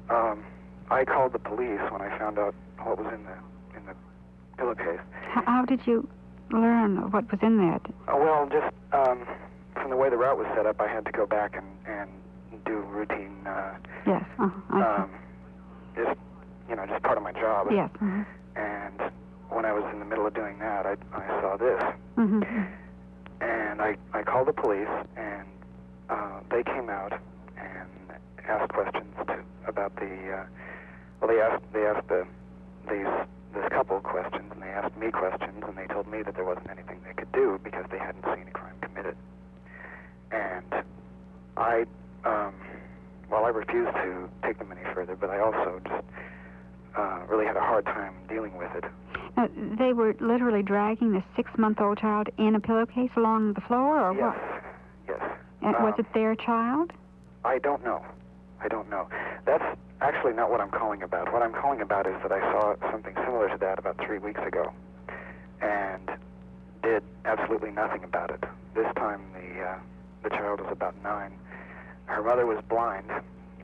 um, 0.09 0.43
I 0.89 1.03
called 1.05 1.33
the 1.33 1.39
police 1.39 1.81
when 1.91 2.01
I 2.01 2.17
found 2.17 2.39
out 2.39 2.55
what 2.83 2.97
was 2.97 3.13
in 3.13 3.23
the 3.23 3.35
in 3.77 3.85
the 3.85 3.93
pillowcase. 4.57 4.99
How, 5.33 5.43
how 5.45 5.65
did 5.65 5.85
you 5.85 6.07
learn 6.51 7.11
what 7.11 7.29
was 7.31 7.39
in 7.41 7.57
there? 7.57 7.79
Uh, 8.07 8.17
well, 8.17 8.47
just 8.49 8.73
um, 8.93 9.25
from 9.73 9.89
the 9.89 9.97
way 9.97 10.09
the 10.09 10.17
route 10.17 10.37
was 10.37 10.47
set 10.55 10.65
up, 10.65 10.79
I 10.79 10.87
had 10.87 11.05
to 11.05 11.11
go 11.11 11.25
back 11.25 11.55
and, 11.55 11.65
and 11.87 12.09
do 12.65 12.79
routine, 12.91 13.45
uh, 13.45 13.73
Yes. 14.07 14.23
Uh, 14.39 14.49
I 14.69 15.03
um, 15.03 15.09
just 15.95 16.17
you 16.69 16.75
know, 16.75 16.85
just 16.85 17.03
part 17.03 17.17
of 17.17 17.23
my 17.23 17.33
job. 17.33 17.67
Yes. 17.71 17.89
hmm 17.99 18.21
And 18.55 19.11
when 19.49 19.65
I 19.65 19.73
was 19.73 19.83
in 19.91 19.99
the 19.99 20.05
middle 20.05 20.25
of 20.27 20.33
doing 20.33 20.59
that, 20.59 20.85
I, 20.85 20.95
I 21.13 21.41
saw 21.41 21.57
this, 21.57 21.81
hmm 22.15 22.41
and 23.41 23.81
I, 23.81 23.95
I 24.13 24.23
called 24.23 24.47
the 24.47 24.53
police, 24.53 24.87
and 25.17 25.47
uh, 26.09 26.39
they 26.49 26.63
came 26.63 26.89
out 26.89 27.13
asked 28.47 28.71
questions 28.73 29.13
to, 29.27 29.39
about 29.67 29.95
the. 29.95 30.05
Uh, 30.31 30.45
well, 31.21 31.29
they 31.29 31.39
asked 31.41 31.63
they 31.73 31.85
asked 31.85 32.07
the 32.07 32.25
these 32.89 33.07
this 33.53 33.67
couple 33.69 33.99
questions, 34.01 34.51
and 34.51 34.61
they 34.61 34.67
asked 34.67 34.95
me 34.97 35.11
questions, 35.11 35.63
and 35.67 35.77
they 35.77 35.87
told 35.87 36.07
me 36.07 36.21
that 36.23 36.35
there 36.35 36.43
wasn't 36.45 36.69
anything 36.69 36.99
they 37.07 37.13
could 37.13 37.31
do 37.31 37.59
because 37.63 37.85
they 37.91 37.97
hadn't 37.97 38.23
seen 38.35 38.47
a 38.47 38.51
crime 38.51 38.75
committed. 38.81 39.15
And 40.31 40.83
I, 41.57 41.85
um, 42.25 42.53
well, 43.29 43.45
I 43.45 43.49
refused 43.49 43.93
to 43.95 44.29
take 44.43 44.59
them 44.59 44.71
any 44.71 44.83
further, 44.93 45.15
but 45.15 45.29
I 45.29 45.39
also 45.39 45.79
just 45.87 46.03
uh, 46.97 47.19
really 47.29 47.45
had 47.45 47.55
a 47.55 47.61
hard 47.61 47.85
time 47.85 48.13
dealing 48.27 48.57
with 48.57 48.71
it. 48.75 48.83
Uh, 49.37 49.47
they 49.79 49.93
were 49.93 50.15
literally 50.19 50.61
dragging 50.63 51.13
the 51.13 51.23
six-month-old 51.37 51.97
child 51.97 52.27
in 52.37 52.55
a 52.55 52.59
pillowcase 52.59 53.11
along 53.15 53.53
the 53.53 53.61
floor, 53.61 54.01
or 54.01 54.13
yes, 54.13 54.35
what? 54.35 54.63
yes. 55.07 55.37
Was 55.61 55.93
Um, 55.93 55.99
it 55.99 56.05
their 56.13 56.35
child? 56.35 56.91
I 57.45 57.59
don't 57.59 57.83
know. 57.85 58.03
I 58.61 58.67
don't 58.67 58.89
know. 58.89 59.07
That's 59.45 59.63
actually 60.01 60.33
not 60.33 60.49
what 60.49 60.61
I'm 60.61 60.71
calling 60.71 61.03
about. 61.03 61.31
What 61.33 61.41
I'm 61.41 61.53
calling 61.53 61.81
about 61.81 62.07
is 62.07 62.15
that 62.23 62.31
I 62.31 62.39
saw 62.51 62.75
something 62.91 63.13
similar 63.15 63.49
to 63.49 63.57
that 63.57 63.79
about 63.79 63.97
three 64.05 64.19
weeks 64.19 64.41
ago, 64.45 64.71
and 65.61 66.11
did 66.83 67.03
absolutely 67.25 67.71
nothing 67.71 68.03
about 68.03 68.31
it. 68.31 68.43
This 68.73 68.87
time 68.95 69.21
the 69.33 69.61
uh, 69.61 69.77
the 70.23 70.29
child 70.29 70.61
was 70.61 70.71
about 70.71 70.95
nine. 71.03 71.31
Her 72.05 72.21
mother 72.21 72.45
was 72.45 72.63
blind, 72.69 73.09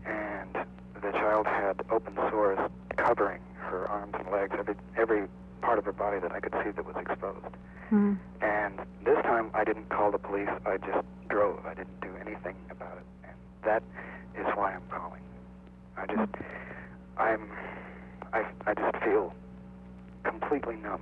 and 0.06 0.66
the 0.96 1.12
child 1.12 1.46
had 1.48 1.84
open 1.90 2.16
sores 2.30 2.60
covering 2.98 3.42
her 3.58 3.88
arms 3.88 4.14
and 4.18 4.30
legs, 4.32 4.56
every 4.58 4.76
every 4.98 5.28
part 5.62 5.78
of 5.78 5.86
her 5.86 5.92
body 5.92 6.20
that 6.20 6.32
I 6.32 6.40
could 6.40 6.54
see 6.64 6.72
that 6.72 6.86
was 6.86 6.96
exposed. 6.98 7.46
Mm. 7.92 8.18
And 8.42 8.80
this 9.04 9.22
time 9.24 9.52
I 9.54 9.64
didn't 9.64 9.90
call 9.90 10.12
the 10.12 10.18
police. 10.18 10.50
I 10.66 10.78
just 10.78 11.06
drove. 11.30 11.66
I 11.66 11.74
didn't 11.74 12.02
do 12.02 12.10
anything 12.20 12.56
about 12.70 12.98
it. 12.98 13.06
That 13.64 13.84
is 14.38 14.46
why 14.56 14.74
I'm 14.74 14.82
calling. 14.90 15.22
I 15.98 16.06
just, 16.08 16.32
I'm, 17.18 17.50
I, 18.34 18.46
I 18.66 18.74
just 18.74 19.04
feel 19.04 19.34
completely 20.24 20.76
numb. 20.78 21.02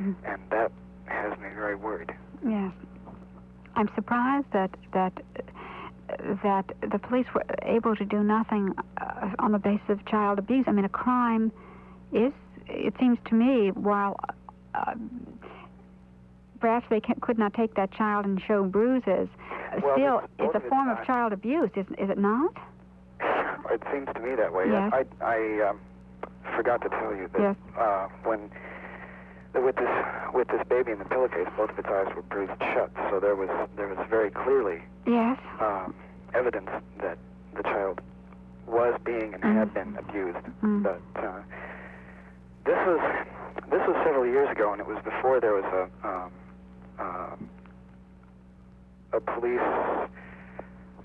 Mm. 0.00 0.16
And 0.24 0.42
that 0.50 0.72
has 1.06 1.38
me 1.38 1.48
very 1.54 1.74
worried. 1.76 2.12
Yes. 2.46 2.72
I'm 3.76 3.90
surprised 3.94 4.46
that 4.52 4.70
that 4.92 5.12
that 6.42 6.64
the 6.92 6.98
police 6.98 7.26
were 7.34 7.44
able 7.62 7.96
to 7.96 8.04
do 8.04 8.22
nothing 8.22 8.74
uh, 9.00 9.30
on 9.38 9.52
the 9.52 9.58
basis 9.58 9.88
of 9.88 10.04
child 10.06 10.38
abuse. 10.38 10.64
I 10.68 10.72
mean, 10.72 10.84
a 10.84 10.88
crime 10.88 11.50
is, 12.12 12.32
it 12.68 12.94
seems 13.00 13.18
to 13.26 13.34
me, 13.34 13.70
while 13.70 14.18
uh, 14.74 14.94
perhaps 16.64 16.86
they 16.88 17.00
ca 17.00 17.12
could 17.20 17.38
not 17.38 17.52
take 17.52 17.74
that 17.74 17.90
child 17.92 18.24
and 18.24 18.40
show 18.48 18.64
bruises, 18.64 19.28
Well, 19.82 19.94
still, 19.96 20.18
it's- 20.46 20.54
a 20.54 20.60
form 20.70 20.88
of 20.88 21.04
child 21.04 21.32
abuse, 21.34 21.68
is, 21.76 21.86
is 21.98 22.08
it 22.08 22.18
not? 22.18 22.52
It 23.70 23.82
seems 23.92 24.08
to 24.14 24.20
me 24.20 24.34
that 24.36 24.52
way. 24.52 24.64
Yes. 24.68 24.92
I, 24.92 25.04
I 25.24 25.68
um, 25.70 25.80
forgot 26.54 26.82
to 26.82 26.88
tell 26.90 27.14
you 27.14 27.28
that 27.32 27.40
Yes. 27.40 27.56
uh, 27.78 28.08
when 28.22 28.50
with 29.54 29.76
this 29.76 29.88
with 30.34 30.48
this 30.48 30.62
baby 30.68 30.92
in 30.92 30.98
the 30.98 31.06
pillowcase, 31.06 31.48
both 31.56 31.70
of 31.70 31.78
its 31.78 31.88
eyes 31.88 32.12
were 32.14 32.22
bruised 32.22 32.52
shut. 32.74 32.90
So 33.10 33.20
there 33.20 33.34
was 33.36 33.48
there 33.76 33.88
was 33.88 33.98
very 34.10 34.30
clearly 34.30 34.82
Yes. 35.06 35.38
um, 35.60 35.94
evidence 36.34 36.68
that 37.00 37.16
the 37.56 37.62
child 37.62 38.00
was 38.66 38.94
being 39.04 39.32
and 39.34 39.42
had 39.42 39.72
been 39.72 39.96
abused. 39.96 40.44
Mm. 40.62 40.82
But 40.82 41.00
uh, 41.24 41.40
this 42.66 42.78
was 42.86 43.00
this 43.70 43.82
was 43.88 43.96
several 44.04 44.26
years 44.26 44.50
ago, 44.50 44.72
and 44.72 44.80
it 44.80 44.86
was 44.86 44.98
before 45.02 45.40
there 45.40 45.54
was 45.54 45.64
a 45.64 46.08
um, 46.08 46.30
um, 46.98 47.48
a 49.12 49.20
police 49.20 49.60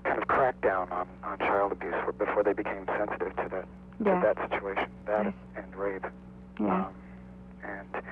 kind 0.04 0.18
of 0.18 0.28
crackdown 0.28 0.90
on, 0.90 1.06
on 1.24 1.38
child 1.38 1.72
abuse, 1.72 1.94
for, 2.04 2.12
before 2.12 2.42
they 2.42 2.52
became 2.52 2.86
sensitive 2.98 3.34
to 3.36 3.48
that 3.50 3.64
Yes. 4.02 4.24
to 4.24 4.34
that 4.34 4.50
situation, 4.50 4.90
that 5.04 5.34
and 5.56 5.76
rape. 5.76 6.06
Yes. 6.58 6.70
Um, 6.70 6.94
and 7.62 8.02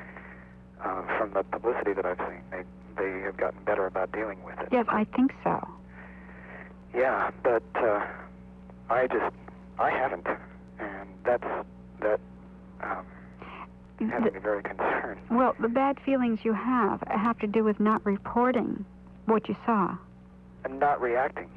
uh, 0.84 1.02
from 1.16 1.32
the 1.32 1.42
publicity 1.44 1.94
that 1.94 2.04
I've 2.04 2.18
seen, 2.18 2.42
they 2.50 2.62
they 3.02 3.20
have 3.22 3.38
gotten 3.38 3.62
better 3.64 3.86
about 3.86 4.12
dealing 4.12 4.42
with 4.44 4.58
it. 4.60 4.68
yes, 4.70 4.84
I 4.90 5.04
think 5.16 5.32
so. 5.42 5.66
Yeah, 6.94 7.30
but 7.42 7.62
uh, 7.76 8.04
I 8.90 9.06
just 9.06 9.34
I 9.78 9.90
haven't, 9.90 10.26
and 10.78 11.08
that's 11.24 11.44
that 12.00 12.20
um, 12.82 13.06
has 14.06 14.22
The- 14.32 14.40
very 14.40 14.62
concerned. 14.62 15.20
well, 15.30 15.54
the 15.58 15.68
bad 15.68 15.98
feelings 16.00 16.44
you 16.44 16.52
have 16.52 17.02
have 17.08 17.38
to 17.40 17.46
do 17.46 17.64
with 17.64 17.80
not 17.80 18.04
reporting 18.06 18.84
what 19.26 19.48
you 19.48 19.56
saw. 19.66 19.96
And 20.64 20.78
not 20.80 21.00
reacting. 21.00 21.48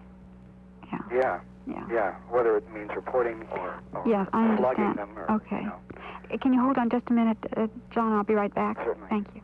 Yeah. 0.92 1.00
Yeah, 1.12 1.40
Yeah. 1.68 1.86
yeah. 1.92 2.14
Whether 2.30 2.58
it 2.58 2.70
means 2.74 2.92
reporting 2.96 3.46
or, 3.52 3.76
or 3.94 4.04
Yes, 4.06 4.28
I 4.34 4.48
understand. 4.50 4.98
them 4.98 5.10
or 5.18 5.32
Okay. 5.32 5.62
you 5.62 5.66
know. 5.68 6.38
Can 6.42 6.54
you 6.54 6.62
hold 6.62 6.78
on 6.78 6.90
just 6.90 7.10
a 7.10 7.14
minute, 7.14 7.38
uh, 7.58 7.68
John? 7.92 8.14
I'll 8.14 8.24
be 8.24 8.36
right 8.36 8.54
back. 8.54 8.78
Certainly. 8.78 9.08
Thank 9.10 9.28
you. 9.36 9.42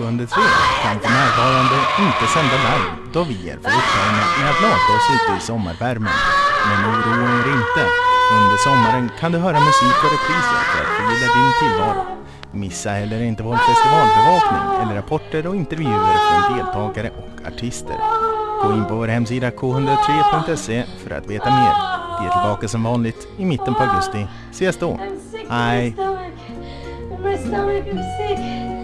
Studentradio 0.00 0.26
K103 0.26 0.36
kan 0.82 1.00
för 1.00 1.08
närvarande 1.08 1.76
inte 2.00 2.26
sända 2.34 2.56
live 2.56 2.90
då 3.12 3.24
vi 3.24 3.50
är 3.50 3.56
upptagna 3.56 4.24
med 4.38 4.50
att 4.50 4.62
lata 4.62 4.90
oss 4.96 5.08
ute 5.14 5.38
i 5.38 5.40
sommarvärmen. 5.40 6.12
Men 6.68 6.90
oroa 6.90 7.30
er 7.40 7.48
inte. 7.58 7.84
Under 8.32 8.56
sommaren 8.56 9.10
kan 9.20 9.32
du 9.32 9.38
höra 9.38 9.60
musik 9.60 9.96
och 10.04 10.12
repriser 10.16 10.60
för 10.70 10.80
att 10.84 10.96
förgylla 10.96 11.26
din 11.34 11.52
tillvaro. 11.60 12.02
Missa 12.52 12.90
heller 12.90 13.20
inte 13.22 13.42
vår 13.42 13.56
festivalbevakning 13.56 14.82
eller 14.82 14.94
rapporter 14.94 15.46
och 15.46 15.56
intervjuer 15.56 16.16
från 16.26 16.56
deltagare 16.56 17.10
och 17.10 17.46
artister. 17.46 17.96
Gå 18.62 18.72
in 18.72 18.84
på 18.84 18.94
vår 18.94 19.08
hemsida 19.08 19.50
k103.se 19.50 20.84
för 21.04 21.10
att 21.10 21.26
veta 21.26 21.50
mer. 21.50 21.74
Vi 22.20 22.26
är 22.26 22.32
tillbaka 22.32 22.68
som 22.68 22.82
vanligt 22.82 23.28
i 23.38 23.44
mitten 23.44 23.74
på 23.74 23.82
augusti. 23.82 24.26
Ses 24.50 24.78
då! 24.78 25.00
I'm 25.48 25.50
Hej! 25.50 25.96
my 27.22 27.36
stomach. 27.36 27.86
Is 27.86 28.06
sick. 28.18 28.79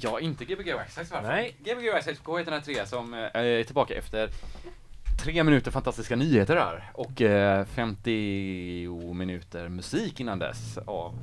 Ja, 0.00 0.20
inte 0.20 0.44
Gbg 0.44 0.74
Waxxax 0.74 1.10
varför? 1.10 1.28
Nej. 1.28 1.56
Gbg 1.58 1.90
Waxxax 1.92 2.20
K103 2.20 2.84
som 2.84 3.14
eh, 3.14 3.20
är 3.32 3.64
tillbaka 3.64 3.94
efter 3.94 4.30
tre 5.18 5.44
minuter 5.44 5.70
fantastiska 5.70 6.16
nyheter 6.16 6.54
där 6.54 6.90
och 6.94 7.22
eh, 7.22 7.64
50 7.64 8.88
minuter 9.14 9.68
musik 9.68 10.20
innan 10.20 10.38
dess 10.38 10.78
av 10.78 11.18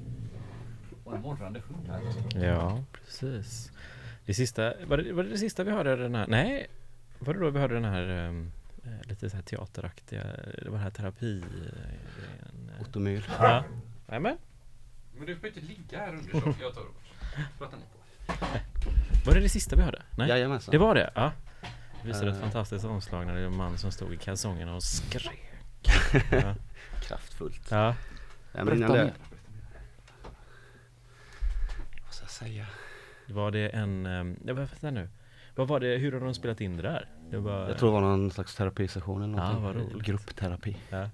och 1.03 1.15
en 1.15 1.21
morrande 1.21 1.59
hund 1.59 1.89
här. 1.89 2.45
Ja, 2.45 2.83
precis. 2.93 3.71
Det 4.25 4.33
sista, 4.33 4.73
var 4.85 4.97
det, 4.97 5.13
var 5.13 5.23
det 5.23 5.29
det 5.29 5.37
sista 5.37 5.63
vi 5.63 5.71
hörde 5.71 5.95
den 5.95 6.15
här, 6.15 6.27
nej, 6.27 6.67
var 7.19 7.33
det 7.33 7.39
då 7.39 7.49
vi 7.49 7.59
hörde 7.59 7.73
den 7.73 7.85
här 7.85 8.27
eh, 8.83 9.09
lite 9.09 9.29
så 9.29 9.35
här 9.35 9.43
teateraktiga, 9.43 10.23
det 10.63 10.69
var 10.69 10.71
den 10.71 10.83
här 10.83 10.89
terapi. 10.89 11.43
Otto 12.81 12.99
Myhl. 12.99 13.23
Ja, 13.39 13.63
Nämen. 14.07 14.37
Men 15.17 15.25
du 15.25 15.35
får 15.35 15.47
inte 15.47 15.59
ligga 15.61 15.99
här 15.99 16.09
under 16.15 16.31
så, 16.31 16.53
jag 16.61 16.73
tar 16.73 16.81
och 16.81 16.95
pratar 17.57 17.77
ni 17.77 17.83
på. 17.93 17.99
Var 19.25 19.33
det 19.33 19.39
det 19.39 19.49
sista 19.49 19.75
vi 19.75 19.81
hörde? 19.81 20.01
Nej, 20.17 20.29
Jajamensan. 20.29 20.71
det 20.71 20.77
var 20.77 20.95
det? 20.95 21.11
Ja. 21.15 21.31
Det 22.01 22.07
visade 22.07 22.29
ett 22.31 22.35
Eh. 22.37 22.41
fantastiskt 22.41 22.85
omslag 22.85 23.25
när 23.27 23.33
det 23.35 23.39
var 23.41 23.47
en 23.47 23.57
man 23.57 23.77
som 23.77 23.91
stod 23.91 24.13
i 24.13 24.17
kalsongerna 24.17 24.75
och 24.75 24.83
skrek. 24.83 25.49
Ja. 26.31 26.55
Kraftfullt. 27.01 27.71
ja. 27.71 27.95
Ja, 28.55 28.63
men 28.63 28.77
innan 28.77 28.91
det, 28.91 29.13
vad 32.05 32.13
ska 32.13 32.23
jag 32.23 32.29
säga? 32.31 32.65
Var 33.27 33.51
det 33.51 33.69
en, 33.69 34.05
um, 34.05 34.37
ja, 34.45 34.53
vänta 34.53 34.91
nu. 34.91 35.09
Vad 35.55 35.67
var 35.67 35.79
det, 35.79 35.97
hur 35.97 36.11
har 36.11 36.19
de 36.19 36.33
spelat 36.33 36.61
in 36.61 36.77
det 36.77 36.83
där? 36.83 37.07
Det 37.29 37.37
var, 37.37 37.67
Jag 37.69 37.77
tror 37.77 37.89
det 37.89 37.93
var 37.93 38.01
någon 38.17 38.31
slags 38.31 38.55
terapisession 38.55 39.23
eller 39.23 39.37
Ja, 39.37 39.51
någonting. 39.51 39.63
vad 39.63 39.75
roligt. 39.93 40.05
Gruppterapi. 40.05 40.77
Ja. 40.89 41.09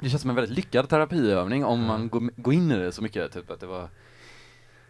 Det 0.00 0.08
känns 0.10 0.22
som 0.22 0.30
en 0.30 0.36
väldigt 0.36 0.56
lyckad 0.56 0.88
terapiövning 0.88 1.64
om 1.64 1.80
man 1.84 2.08
går, 2.08 2.30
går 2.36 2.54
in 2.54 2.70
i 2.70 2.76
det 2.76 2.92
så 2.92 3.02
mycket, 3.02 3.32
typ 3.32 3.50
att 3.50 3.60
det 3.60 3.66
var 3.66 3.88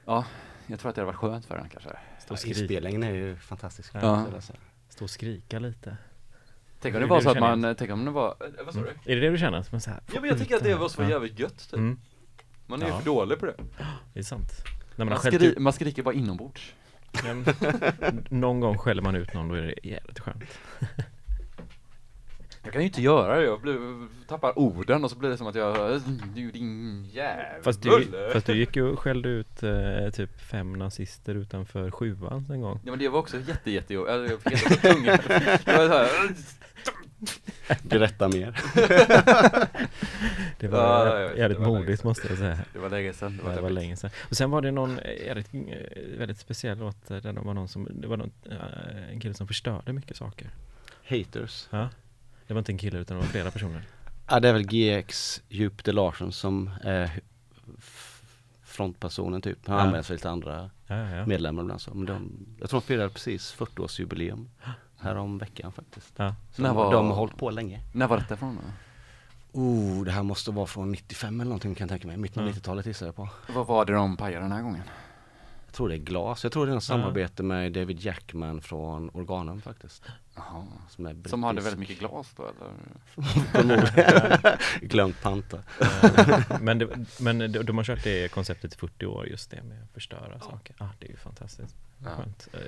Ja, 0.04 0.24
jag 0.66 0.80
tror 0.80 0.88
att 0.90 0.94
det 0.94 1.00
hade 1.02 1.06
varit 1.12 1.16
skönt 1.20 1.46
för 1.46 1.56
den 1.56 1.68
kanske. 1.68 1.90
Stå 2.20 2.34
och 2.34 2.38
skrika, 2.38 2.60
Inspelningen 2.60 3.02
är 3.02 3.10
ju 3.14 3.36
fantastisk. 3.36 3.92
Ja. 3.94 4.26
stå 4.88 5.04
och 5.04 5.10
skrika 5.10 5.58
lite. 5.58 5.96
Tänk 6.80 6.94
om 6.94 7.00
Det 7.00 7.06
det 7.06 7.10
var 7.10 7.16
det 7.16 7.22
så 7.22 7.30
att 7.30 7.38
man, 7.40 7.74
tänk 7.78 7.90
om 7.90 8.04
det 8.04 8.10
var, 8.10 8.36
eh, 8.58 8.64
vad 8.64 8.74
sa 8.74 8.80
du? 8.80 8.88
Är 9.12 9.16
det 9.16 9.20
det 9.20 9.30
du 9.30 9.38
känner? 9.38 9.62
Som 9.62 9.80
så 9.80 9.90
här, 9.90 10.00
Ja 10.14 10.20
men 10.20 10.30
jag 10.30 10.38
tycker 10.38 10.56
att 10.56 10.62
det 10.64 10.74
var 10.74 10.88
så 10.88 11.02
Ja. 11.02 11.08
jävligt 11.08 11.38
gött 11.38 11.58
typ. 11.70 11.72
Mm, 11.78 11.98
Man 12.66 12.82
är 12.82 12.86
ju 12.86 12.92
Ja. 12.92 12.98
för 12.98 13.04
dålig 13.04 13.38
på 13.38 13.46
det. 13.46 13.54
det 14.12 14.18
är 14.18 14.22
sant. 14.22 14.50
När 14.96 15.04
man 15.04 15.12
Man, 15.12 15.32
skri- 15.32 15.46
ut, 15.46 15.58
man 15.58 15.72
skriker 15.72 16.02
bara 16.02 16.14
inombords. 16.14 16.74
Någon 18.30 18.60
gång 18.60 18.78
skäller 18.78 19.02
man 19.02 19.16
ut 19.16 19.34
någon, 19.34 19.48
då 19.48 19.54
är 19.54 19.62
det 19.62 19.74
jävligt 19.88 20.18
skönt. 20.20 20.44
Jag 22.66 22.72
kan 22.72 22.82
ju 22.82 22.86
inte 22.88 23.02
göra 23.02 23.36
det, 23.36 23.44
jag 23.44 23.60
blir, 23.60 23.78
tappar 24.28 24.58
orden 24.58 25.04
och 25.04 25.10
så 25.10 25.18
blir 25.18 25.30
det 25.30 25.36
som 25.36 25.46
att 25.46 25.54
jag, 25.54 26.00
du 26.34 26.50
din 26.50 27.04
jävel 27.12 27.62
Fast 27.62 27.82
du, 27.82 28.08
fast 28.32 28.46
du 28.46 28.56
gick 28.56 28.76
ju 28.76 28.82
och 28.82 28.98
skällde 28.98 29.28
ut 29.28 29.62
eh, 29.62 30.10
typ 30.12 30.40
fem 30.40 30.72
nazister 30.72 31.34
utanför 31.34 31.90
sjuan 31.90 32.46
en 32.50 32.60
gång. 32.60 32.80
Ja 32.84 32.90
men 32.90 32.98
det 32.98 33.08
var 33.08 33.18
också 33.18 33.36
jätte 33.40 33.70
jätte 33.70 33.94
eller 33.94 34.28
jag 34.30 34.40
fick 34.40 34.70
upp 34.70 34.82
tungan. 34.82 35.18
Det 35.64 35.88
var 35.88 36.08
Berätta 37.88 38.28
mer. 38.28 38.60
Det 40.58 40.68
var 40.68 41.06
Ja, 41.06 41.20
jävligt 41.36 41.58
det 41.58 41.64
var 41.64 41.66
länge 41.72 41.78
modigt 41.80 42.00
sedan. 42.00 42.08
måste 42.08 42.28
jag 42.28 42.38
säga. 42.38 42.58
det 42.72 42.78
var 42.78 42.90
länge 42.90 43.12
sedan. 43.12 43.36
Det 43.36 43.42
var, 43.42 43.54
deppigt. 43.56 43.72
länge 43.72 43.96
sedan. 43.96 44.10
Och 44.30 44.36
sen 44.36 44.50
var 44.50 44.60
det 44.62 44.70
någon 44.70 44.98
eh, 44.98 45.26
jävligt, 45.26 45.54
eh, 45.54 45.60
väldigt 46.18 46.38
speciell 46.38 46.78
låt 46.78 47.08
där 47.08 47.20
det 47.20 47.32
var 47.40 47.54
någon 47.54 47.68
som, 47.68 47.88
det 48.00 48.06
var 48.08 48.16
någon, 48.16 48.32
eh, 48.50 49.10
en 49.12 49.20
kille 49.20 49.34
som 49.34 49.46
förstörde 49.46 49.92
mycket 49.92 50.16
saker. 50.16 50.50
Haters. 51.08 51.66
Ja. 51.70 51.88
Det 52.46 52.54
var 52.54 52.58
inte 52.58 52.72
en 52.72 52.78
kille 52.78 52.98
utan 52.98 53.16
det 53.16 53.22
var 53.22 53.28
flera 53.30 53.50
personer. 53.50 53.82
Ja 54.28 54.40
det 54.40 54.48
är 54.48 54.52
väl 54.52 54.66
GX 54.72 55.42
Djupde 55.48 55.92
Larsson 55.92 56.32
som 56.32 56.70
är 56.82 57.20
frontpersonen 58.64 59.42
typ. 59.42 59.66
Han 59.66 59.76
Ja. 59.76 59.82
använder 59.82 60.02
sig 60.02 60.16
lite 60.16 60.30
andra 60.30 60.70
Ja, 60.86 60.96
ja, 61.10 61.26
medlemmar 61.26 61.62
ibland 61.62 61.80
så. 61.80 61.94
Men 61.94 62.06
de, 62.06 62.46
jag 62.60 62.70
tror 62.70 62.80
de 62.80 62.86
firade 62.86 63.08
precis 63.10 63.54
40-årsjubileum 63.58 64.46
här 64.98 65.16
om 65.16 65.38
veckan 65.38 65.72
faktiskt. 65.72 66.12
ja. 66.16 66.34
Så 66.52 66.62
När 66.62 66.68
de, 66.68 66.76
var- 66.76 66.92
de 66.92 67.06
har 67.08 67.14
hållit 67.16 67.36
på 67.36 67.50
länge. 67.50 67.80
När 67.92 68.06
var 68.06 68.16
detta 68.18 68.34
ifrån 68.34 68.56
då? 68.62 68.70
Oh, 69.60 70.04
det 70.04 70.10
här 70.10 70.22
måste 70.22 70.50
vara 70.50 70.66
från 70.66 70.90
95 70.92 71.40
eller 71.40 71.48
någonting 71.48 71.74
kan 71.74 71.84
jag 71.84 71.90
tänka 71.90 72.06
mig. 72.08 72.16
Mitten 72.16 72.42
av 72.42 72.48
Ja. 72.48 72.54
90-talet 72.54 72.86
gissar 72.86 73.06
jag 73.06 73.14
på. 73.16 73.28
Vad 73.54 73.66
var 73.66 73.84
det 73.84 73.92
de 73.92 74.16
pajade 74.16 74.44
den 74.44 74.52
här 74.52 74.62
gången? 74.62 74.82
Jag 75.66 75.74
tror 75.74 75.88
det 75.88 75.94
är 75.94 75.98
glas. 75.98 76.42
Jag 76.44 76.52
tror 76.52 76.66
det 76.66 76.72
är 76.72 76.74
något 76.74 76.84
samarbete 76.84 77.42
med 77.42 77.72
David 77.72 78.00
Jackman 78.00 78.60
från 78.60 79.10
Organum 79.10 79.60
faktiskt. 79.60 80.02
Jaha. 80.36 80.64
Som, 80.88 81.06
är 81.06 81.28
Som 81.28 81.42
hade 81.42 81.54
brittisk. 81.54 81.66
väldigt 81.66 81.88
mycket 81.88 81.98
glas 81.98 82.34
då 82.36 82.50
eller? 83.54 84.58
Glömt 84.86 85.22
panta. 85.22 85.56
Eh, 85.80 86.60
men 86.60 86.78
det, 86.78 87.06
men 87.20 87.38
de, 87.38 87.48
de 87.48 87.76
har 87.76 87.84
kört 87.84 88.04
det 88.04 88.32
konceptet 88.32 88.74
i 88.74 88.76
40 88.76 89.06
år, 89.06 89.26
just 89.28 89.50
det 89.50 89.62
med 89.62 89.82
att 89.82 89.90
förstöra 89.92 90.40
saker. 90.40 90.76
Ah, 90.78 90.88
det 90.98 91.06
är 91.06 91.10
ju 91.10 91.16
fantastiskt. 91.16 91.76
Ja. 92.04 92.10
Skönt. 92.16 92.48
Eh, 92.52 92.60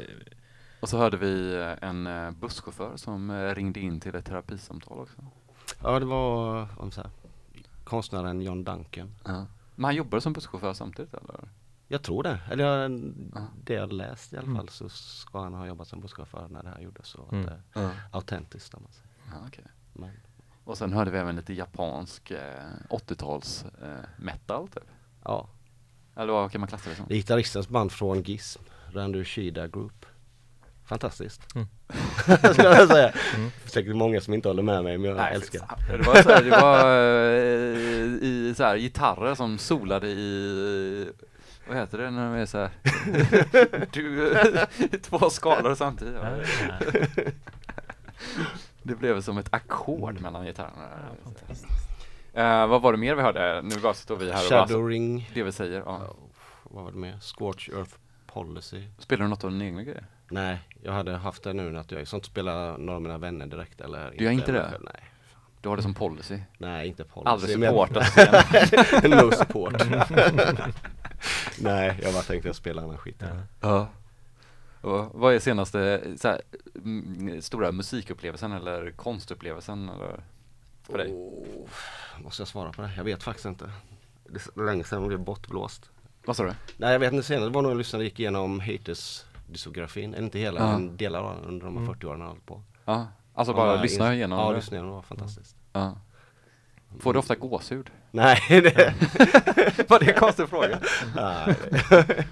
Och 0.81 0.89
så 0.89 0.99
hörde 0.99 1.16
vi 1.16 1.55
eh, 1.55 1.89
en 1.89 2.09
busschaufför 2.41 2.97
som 2.97 3.33
ringde 3.55 3.81
in 3.81 4.01
till 4.01 4.14
ett 4.14 4.25
terapisamtal 4.27 4.99
också. 4.99 5.16
Ja, 5.83 5.99
det 5.99 6.07
var 6.07 6.69
om 6.77 6.91
så 6.91 7.01
här, 7.01 7.11
konstnären 7.85 8.41
John 8.43 8.64
Duncan. 8.64 9.14
Ja. 9.25 9.47
Men 9.75 9.85
han 9.85 9.95
jobbade 9.95 10.21
som 10.21 10.33
busschaufför 10.33 10.73
samtidigt 10.75 11.14
eller? 11.14 11.49
Jag 11.91 12.03
tror 12.03 12.22
det. 12.22 12.39
Eller 12.51 12.64
jag, 12.64 12.91
Ja. 13.34 13.41
det 13.64 13.74
jag 13.74 13.93
läst 13.93 14.32
i 14.32 14.36
alla 14.36 14.45
Mm. 14.47 14.57
fall 14.57 14.68
så 14.68 14.89
ska 14.89 15.41
han 15.43 15.55
ha 15.55 15.66
jobbat 15.66 15.89
som 15.89 16.01
busschaufför 16.01 16.49
när 16.51 16.62
det 16.62 16.68
här 16.68 16.80
gjordes. 16.80 17.07
Så 17.07 17.28
Mm. 17.32 17.45
att 17.49 17.51
det 17.74 17.80
är 17.80 17.91
autentiskt 18.12 18.74
om 18.74 18.82
man 18.82 18.93
säger. 18.93 19.09
Ja, 19.41 19.47
okej. 19.49 19.64
Men, 19.93 20.11
Och 20.64 20.78
sen 20.78 20.93
hörde 20.93 21.11
vi 21.11 21.18
även 21.18 21.36
lite 21.36 21.53
japansk 21.53 22.30
eh, 22.30 22.39
80-tals 22.91 23.64
eh, 23.82 23.89
metal 24.16 24.68
typ. 24.68 24.82
ja. 25.24 25.49
Eller 26.16 26.32
vad 26.32 26.53
kan 26.53 26.61
man 26.61 26.68
klassa 26.68 26.91
det 26.91 26.97
som? 26.97 27.05
Det 27.09 27.14
är 27.14 27.16
gitarristens 27.16 27.68
band 27.68 27.93
från 27.93 28.22
GISM, 28.22 28.62
Randy 28.93 29.24
Shida 29.24 29.68
Group. 29.68 30.07
Fantastiskt. 30.84 31.55
Mm. 31.55 31.66
Skulle 32.55 32.68
jag 32.68 32.89
säga. 32.89 33.12
Mm. 33.36 33.51
Säkert 33.66 33.97
många 33.97 34.20
som 34.20 34.34
inte 34.34 34.49
håller 34.49 34.62
med 34.62 34.84
mig 34.84 34.99
men 34.99 35.09
jag 35.11 35.16
Nej, 35.16 35.34
älskar. 35.34 35.68
Det 35.91 36.07
var, 36.07 36.22
så 36.22 36.28
här, 36.30 36.43
det 36.45 36.51
var 36.51 36.80
eh, 36.93 38.28
i 38.28 38.55
så 38.57 38.64
här, 38.64 38.76
gitarrer 38.76 39.34
som 39.34 39.59
solade 39.59 40.09
i 40.09 41.12
vad 41.69 41.77
heter 41.77 41.99
det 41.99 42.11
när 42.11 42.25
de 42.35 42.41
är 42.41 42.47
så 42.47 42.59
här? 42.59 42.71
du, 43.93 44.99
två 45.03 45.31
skalor 45.31 45.75
samtidigt. 45.75 46.14
Det 48.83 48.95
blev 48.95 49.21
som 49.21 49.39
ett 49.39 49.49
ackord 49.55 50.21
mellan 50.21 50.45
gitarrerna. 50.47 50.89
ja. 51.25 51.31
Eh, 52.43 52.66
vad 52.66 52.83
var 52.83 52.93
det 52.93 52.99
mer 52.99 53.14
vi 53.14 53.23
hörde? 53.23 53.61
Nu 53.62 53.81
bara 53.81 53.95
står 53.95 54.16
vi 54.16 54.33
här 54.33 54.45
och 54.45 54.51
bara, 54.51 54.66
Shadow 54.66 54.89
Ring. 54.89 55.31
det 55.35 55.43
vi 55.43 55.53
säger. 55.53 55.83
Ja. 55.87 56.01
Ja, 56.07 56.14
vad 56.62 56.85
var 56.85 56.93
det 56.93 56.99
mer? 56.99 57.19
Scorch 57.21 57.71
Earth 57.77 57.95
Policy. 58.27 58.83
Spelar 58.99 59.25
du 59.25 59.29
något 59.31 59.45
av 59.45 59.51
dina 59.51 59.64
egna 59.64 59.83
grejer? 59.83 60.07
Nej, 60.31 60.59
jag 60.83 60.93
hade 60.93 61.16
haft 61.16 61.43
det 61.43 61.53
nu 61.53 61.79
att 61.79 61.91
jag 61.91 62.09
sånt 62.09 62.25
spelar 62.25 62.79
några 62.79 62.97
av 62.97 63.03
mina 63.03 63.19
vänner 63.19 63.47
direkt 63.47 63.81
eller 63.81 64.14
Du 64.19 64.25
gör 64.25 64.31
inte 64.33 64.53
det? 64.53 64.59
eller- 64.61 64.79
Nej, 64.93 65.05
Du 65.61 65.69
har 65.69 65.77
det 65.77 65.83
som 65.83 65.95
policy? 65.95 66.39
nej 66.59 66.89
inte 66.89 67.05
policy. 67.05 67.29
Aldrig 67.31 67.59
men 67.59 67.75
jag- 67.75 67.89
supportat 67.89 68.07
scenen? 69.01 69.11
no 69.19 69.31
support. 69.33 69.75
nej, 71.61 71.99
jag 72.03 72.12
bara 72.12 72.23
tänkte 72.23 72.49
jag 72.49 72.57
spela 72.57 72.83
annan 72.83 72.99
skit. 72.99 73.16
Ja. 73.21 73.29
Ja. 73.61 73.89
Och 74.81 75.21
vad 75.21 75.35
är 75.35 75.39
senaste 75.39 76.03
så 76.16 76.29
här, 76.29 76.43
mm, 76.75 77.43
stora 77.43 77.73
musikupplevelsen 77.73 78.53
eller 78.53 78.91
konstupplevelsen 78.91 79.89
eller 79.89 80.21
för 80.83 80.99
dig? 80.99 81.12
Oh, 81.12 81.69
måste 82.23 82.41
jag 82.43 82.49
svara 82.49 82.73
på 82.73 82.83
det? 82.83 82.91
Jag 82.97 83.05
vet 83.05 83.23
faktiskt 83.23 83.47
inte. 83.47 83.71
Det 84.29 84.47
är 84.57 84.64
länge 84.66 84.85
sedan 84.85 84.99
jag 85.01 85.09
blev 85.09 85.21
bortblåst. 85.21 85.91
Vad 86.25 86.37
sa 86.37 86.45
du? 86.45 86.53
Nej 86.77 86.93
jag 86.93 86.99
vet 86.99 87.12
inte 87.12 87.27
senare, 87.27 87.45
det 87.49 87.55
var 87.55 87.62
nog 87.62 87.71
jag 87.71 87.79
lyssnade 87.79 88.05
gick 88.05 88.21
igenom 88.21 88.61
Haters 88.61 89.25
diskografin, 89.47 90.14
eller 90.14 90.25
inte 90.25 90.39
hela 90.39 90.61
Ja. 90.61 90.73
men 90.73 90.97
delar 90.97 91.21
av 91.23 91.37
den 91.37 91.45
under 91.45 91.66
de 91.66 91.77
här 91.77 91.83
Mm. 91.83 91.95
40 91.95 92.07
åren 92.07 92.21
jag 92.21 92.29
hållit 92.29 92.47
på. 92.47 92.62
Ja, 92.85 93.07
alltså 93.35 93.55
bara 93.55 93.83
lyssna 93.83 94.14
igenom 94.14 94.39
Ja, 94.39 94.53
lyssna 94.53 94.77
igenom, 94.77 94.91
det 94.91 94.95
var 94.95 95.03
fantastiskt. 95.03 95.57
Ja. 95.73 95.99
Får 97.01 97.12
du 97.12 97.19
ofta 97.19 97.35
gåshud? 97.35 97.91
Nej, 98.11 98.40
det, 98.48 98.94
Var 99.88 99.98
det 99.98 100.11
en 100.12 100.18
konstig 100.18 100.48
fråga? 100.48 100.80
nej. 101.16 101.56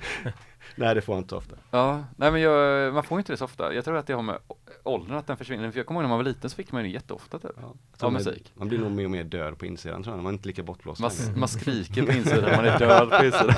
nej 0.74 0.94
det 0.94 1.00
får 1.00 1.14
jag 1.14 1.22
inte 1.22 1.34
ofta. 1.34 1.56
Ja, 1.70 2.04
nej 2.16 2.30
men 2.30 2.40
jag, 2.40 2.94
man 2.94 3.02
får 3.02 3.18
inte 3.18 3.32
det 3.32 3.36
så 3.36 3.44
ofta. 3.44 3.74
Jag 3.74 3.84
tror 3.84 3.96
att 3.96 4.06
det 4.06 4.12
har 4.12 4.22
med 4.22 4.38
åldern 4.82 5.16
att 5.16 5.26
den 5.26 5.36
försvinner. 5.36 5.70
För 5.70 5.78
jag 5.78 5.86
kommer 5.86 6.00
ihåg 6.00 6.04
när 6.04 6.08
man 6.08 6.18
var 6.18 6.24
liten 6.24 6.50
så 6.50 6.56
fick 6.56 6.72
man 6.72 6.82
det 6.82 6.88
jätteofta 6.88 7.38
typ. 7.38 7.50
Ja. 7.56 7.62
Av 7.62 7.76
man, 8.00 8.12
musik. 8.12 8.52
man 8.54 8.68
blir 8.68 8.78
nog 8.78 8.90
mer 8.90 9.04
och 9.04 9.10
mer 9.10 9.24
död 9.24 9.58
på 9.58 9.66
insidan 9.66 10.02
tror 10.02 10.16
jag, 10.16 10.22
man 10.22 10.32
är 10.32 10.36
inte 10.36 10.48
lika 10.48 10.62
bortblåst 10.62 11.00
Man, 11.00 11.10
man 11.36 11.48
skriker 11.48 12.02
på 12.06 12.12
insidan, 12.12 12.56
man 12.56 12.64
är 12.64 12.78
död 12.78 13.10
på 13.10 13.24
insidan. 13.24 13.54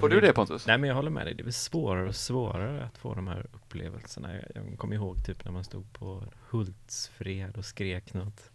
Får 0.00 0.08
men 0.08 0.10
du 0.10 0.20
det 0.20 0.32
Pontus? 0.32 0.66
Nej 0.66 0.78
men 0.78 0.88
jag 0.88 0.96
håller 0.96 1.10
med 1.10 1.26
dig, 1.26 1.34
det 1.34 1.42
blir 1.42 1.52
svårare 1.52 2.08
och 2.08 2.14
svårare 2.14 2.84
att 2.84 2.98
få 2.98 3.14
de 3.14 3.28
här 3.28 3.46
upplevelserna. 3.52 4.34
Jag, 4.34 4.66
jag 4.70 4.78
kommer 4.78 4.94
ihåg 4.94 5.24
typ 5.26 5.44
när 5.44 5.52
man 5.52 5.64
stod 5.64 5.92
på 5.92 6.24
Hultsfred 6.50 7.56
och 7.56 7.64
skrek 7.64 8.14
något 8.14 8.50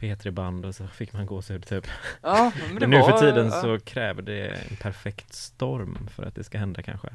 P3-band 0.00 0.64
och 0.66 0.74
så 0.74 0.86
fick 0.86 1.12
man 1.12 1.26
gåshud 1.26 1.66
typ. 1.66 1.86
Ja, 2.22 2.52
men 2.66 2.74
det 2.80 2.80
Men 2.80 2.90
nu 2.90 3.04
för 3.04 3.10
var- 3.12 3.18
tiden 3.20 3.46
ja. 3.46 3.52
så 3.62 3.78
kräver 3.80 4.22
det 4.22 4.48
en 4.48 4.76
perfekt 4.76 5.34
storm 5.34 6.08
för 6.10 6.22
att 6.22 6.34
det 6.34 6.44
ska 6.44 6.58
hända 6.58 6.82
kanske. 6.82 7.08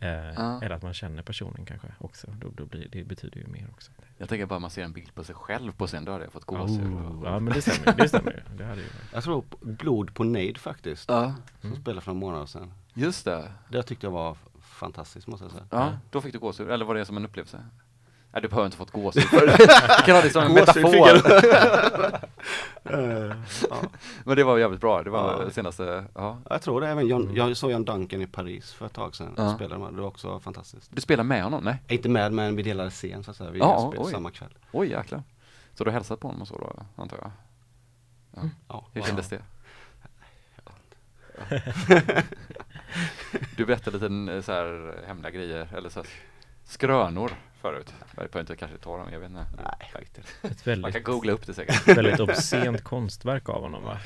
Eh, 0.00 0.08
Ja. 0.10 0.60
Eller 0.62 0.74
att 0.76 0.82
man 0.82 0.94
känner 0.94 1.22
personen 1.22 1.64
kanske 1.66 1.88
också. 1.98 2.26
Då, 2.40 2.48
då 2.54 2.66
blir, 2.66 2.88
det 2.92 3.04
betyder 3.04 3.40
ju 3.40 3.46
mer 3.46 3.66
också. 3.72 3.90
Jag 4.18 4.28
tänker 4.28 4.46
bara 4.46 4.58
man 4.58 4.70
ser 4.70 4.82
en 4.84 4.92
bild 4.92 5.14
på 5.14 5.24
sig 5.24 5.34
själv 5.34 5.72
på 5.72 5.86
scen, 5.86 6.04
då 6.04 6.12
hade 6.12 6.24
jag 6.24 6.32
fått 6.32 6.44
gåshud. 6.44 6.80
Oh, 6.86 7.20
ja 7.24 7.38
men 7.40 7.52
det 7.54 7.62
stämmer 7.62 7.86
ju, 7.86 8.02
det 8.02 8.08
stämmer 8.08 8.30
ju. 8.32 8.56
Det 8.56 8.64
hade 8.64 8.80
ju 8.80 8.86
Jag 9.12 9.24
tror 9.24 9.44
Blod 9.60 10.14
på 10.14 10.24
Nade 10.24 10.54
faktiskt, 10.58 11.08
Ja, 11.08 11.34
som 11.60 11.76
spelade 11.76 12.00
för 12.00 12.12
några 12.12 12.20
månader 12.26 12.46
sedan. 12.46 12.72
just 12.94 13.24
det. 13.24 13.52
Det 13.68 13.82
tyckte 13.82 14.06
jag 14.06 14.12
var 14.12 14.36
fantastiskt 14.62 15.26
måste 15.26 15.44
jag 15.44 15.52
säga. 15.52 15.64
Ja, 15.70 15.98
då 16.10 16.20
fick 16.20 16.32
du 16.32 16.38
gåshud, 16.38 16.70
eller 16.70 16.84
var 16.84 16.94
det 16.94 17.04
som 17.04 17.16
en 17.16 17.24
upplevelse? 17.24 17.64
Nej, 18.38 18.42
du 18.42 18.48
behöver 18.48 18.66
inte 18.66 18.76
fått 18.76 18.90
gåshud 18.90 19.22
för 19.22 19.46
det. 19.46 19.56
Du 19.98 20.02
kan 20.04 20.14
ha 20.14 20.22
det 20.22 20.30
som 20.30 20.42
en 20.42 20.54
Gåshud 20.54 20.74
fick 20.74 20.84
metafor. 20.84 22.20
Eh, 22.84 23.36
ja. 23.70 23.76
Men 24.24 24.36
det 24.36 24.44
var 24.44 24.58
jävligt 24.58 24.80
bra, 24.80 25.02
det 25.02 25.10
var 25.10 25.42
Ja. 25.44 25.50
senaste, 25.50 26.04
ja. 26.14 26.38
Jag 26.50 26.62
tror 26.62 26.80
det, 26.80 26.88
även 26.88 27.06
John, 27.06 27.30
jag 27.34 27.56
såg 27.56 27.70
John 27.70 27.84
Duncan 27.84 28.22
i 28.22 28.26
Paris 28.26 28.72
för 28.72 28.86
ett 28.86 28.92
tag 28.92 29.14
sedan. 29.14 29.34
Ja. 29.36 29.42
Ja. 29.44 29.54
Spelade 29.54 29.80
med. 29.84 29.94
Det 29.94 30.00
var 30.00 30.08
också 30.08 30.40
fantastiskt. 30.40 30.90
Du 30.94 31.00
spelar 31.00 31.24
med 31.24 31.42
honom? 31.42 31.64
Nej? 31.64 31.82
Inte 31.88 32.08
med 32.08 32.32
men 32.32 32.56
vi 32.56 32.62
delade 32.62 32.90
scen 32.90 33.24
så 33.24 33.30
att 33.30 33.36
säga. 33.36 33.50
Vi 33.50 33.58
Ja, 33.58 33.78
spelade 33.90 34.06
oj. 34.08 34.12
samma 34.12 34.30
kväll. 34.30 34.54
Oj 34.72 34.90
jäklar. 34.90 35.22
Så 35.74 35.84
du 35.84 35.90
hälsat 35.90 36.20
på 36.20 36.28
honom 36.28 36.42
och 36.42 36.48
så 36.48 36.58
då, 36.58 37.02
antar 37.02 37.18
jag? 37.22 37.30
Ja, 38.68 38.84
Hur 38.92 39.00
wow. 39.00 39.06
kändes 39.08 39.28
det? 39.28 39.42
Du 43.56 43.66
berättade 43.66 43.98
lite 44.08 44.32
eh, 44.34 44.42
så 44.42 44.52
här 44.52 44.94
hemliga 45.06 45.30
grejer, 45.30 45.68
eller 45.76 45.88
så 45.88 46.00
här 46.00 46.08
skrönor 46.64 47.30
förut. 47.60 47.94
Jag 48.16 48.16
behöver 48.16 48.40
inte 48.40 48.56
kanske 48.56 48.78
ta 48.78 48.96
dem, 48.96 49.08
jag 49.12 49.20
vet 49.20 49.30
inte. 49.30 49.46
Nej, 49.56 49.90
faktiskt. 49.92 50.28
ett 50.42 50.42
Man 50.42 50.52
väldigt, 50.64 50.92
kan 50.92 51.02
googla 51.02 51.32
upp 51.32 51.46
det 51.46 51.54
säkert. 51.54 51.88
väldigt 51.88 52.20
obscent 52.20 52.84
konstverk 52.84 53.48
av 53.48 53.60
honom 53.62 53.82
va? 53.84 53.98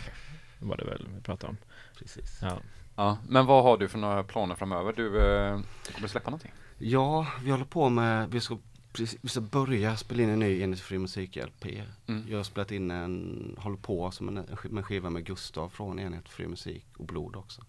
Var 0.58 0.76
det 0.76 0.84
väl 0.84 1.08
vi 1.14 1.20
pratade 1.20 1.50
om. 1.50 1.56
Precis. 1.98 2.38
Ja. 2.42 2.58
Ja, 2.96 3.18
men 3.28 3.46
vad 3.46 3.62
har 3.64 3.78
du 3.78 3.88
för 3.88 3.98
några 3.98 4.22
planer 4.24 4.54
framöver? 4.54 4.92
Du 4.96 5.18
eh, 5.18 5.60
kommer 5.94 6.08
släppa 6.08 6.30
någonting? 6.30 6.52
Ja, 6.78 7.26
vi 7.44 7.50
håller 7.50 7.64
på 7.64 7.88
med, 7.88 8.30
vi 8.30 8.40
ska, 8.40 8.58
precis, 8.92 9.18
vi 9.22 9.28
ska 9.28 9.40
börja 9.40 9.96
spela 9.96 10.22
in 10.22 10.28
en 10.30 10.38
ny 10.38 10.62
Enligt 10.62 10.80
Fri 10.80 10.98
Musik-LP. 10.98 11.82
Mm. 12.06 12.24
Jag 12.28 12.36
har 12.38 12.44
spelat 12.44 12.70
in 12.70 12.90
en, 12.90 13.56
håller 13.58 13.76
på 13.76 14.10
som 14.10 14.28
en, 14.28 14.36
en 14.36 14.46
sk- 14.46 14.70
med 14.70 14.78
en 14.78 14.84
skiva 14.84 15.10
med 15.10 15.24
Gustav 15.26 15.68
från 15.68 15.98
Enhet 15.98 16.28
Fri 16.28 16.48
Musik 16.48 16.86
och 16.96 17.04
Blod 17.06 17.36
också. 17.36 17.62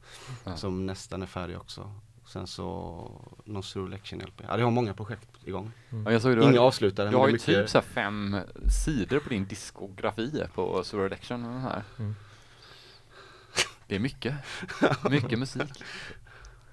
Ja. 0.44 0.58
Som 0.58 0.86
nästan 0.86 1.22
är 1.22 1.26
färdig 1.26 1.58
också. 1.58 1.94
Sen 2.34 2.48
så 2.48 2.64
någon 3.46 3.64
Surelection 3.64 4.20
LP. 4.20 4.42
Ja, 4.48 4.58
jag 4.58 4.66
har 4.66 4.72
många 4.72 4.94
projekt 4.94 5.30
igång. 5.46 5.72
Ja, 6.06 6.12
jag 6.12 6.22
såg 6.22 6.36
du, 6.36 6.44
Inga 6.44 6.60
har, 6.60 6.68
avslutade. 6.68 7.10
du 7.10 7.16
har 7.16 7.24
det 7.26 7.30
ju 7.32 7.34
mycket- 7.34 7.46
typ 7.46 7.70
så 7.70 7.78
här 7.78 7.86
fem 7.86 8.38
sidor 8.86 9.20
på 9.20 9.30
din 9.30 9.46
diskografi 9.46 10.44
på 10.56 10.64
och 10.64 10.86
den 11.52 11.62
här. 11.62 11.84
Mm. 12.00 12.16
Det 13.88 13.96
är 13.96 14.00
mycket, 14.00 14.36
mycket 15.10 15.40
musik. 15.40 15.84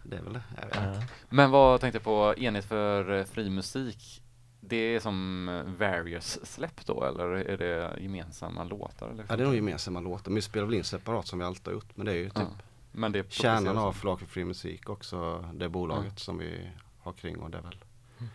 Det 0.02 0.16
är 0.16 0.22
väl 0.22 0.32
det. 0.32 0.42
Jag 0.60 0.66
vet. 0.66 0.96
Ja. 0.96 1.02
Men 1.28 1.50
vad 1.50 1.80
tänkte 1.80 1.96
jag 1.96 2.04
på, 2.04 2.34
enhet 2.36 2.64
för 2.64 3.18
eh, 3.18 3.24
fri 3.24 3.50
musik, 3.50 4.22
det 4.60 4.76
är 4.76 5.00
som 5.00 5.48
eh, 5.48 5.62
various 5.78 6.46
släpp 6.46 6.86
då 6.86 7.04
eller 7.04 7.24
är 7.30 7.56
det 7.56 8.02
gemensamma 8.02 8.64
låtar? 8.64 9.08
Eller? 9.10 9.24
Ja, 9.28 9.36
det 9.36 9.42
är 9.42 9.46
nog 9.46 9.54
gemensamma 9.56 10.00
låtar. 10.00 10.30
Men 10.30 10.34
vi 10.34 10.42
spelar 10.42 10.66
väl 10.66 10.74
in 10.74 10.84
separat 10.84 11.26
som 11.26 11.38
vi 11.38 11.44
alltid 11.44 11.66
har 11.66 11.72
gjort. 11.72 11.96
Men 11.96 12.06
det 12.06 12.12
är 12.12 12.16
ju 12.16 12.24
typ 12.30 12.34
Ja. 12.38 12.48
Men 12.92 13.12
det 13.12 13.18
är 13.18 13.24
kärnan 13.28 13.78
av 13.78 13.92
för 13.92 14.16
Fri 14.26 14.44
Musik 14.44 14.88
också. 14.88 15.44
Det 15.54 15.68
bolaget 15.68 16.18
som 16.18 16.38
vi 16.38 16.70
har 17.00 17.12
kring 17.12 17.36
och 17.36 17.50
det 17.50 17.58
är 17.58 17.62
väl 17.62 17.84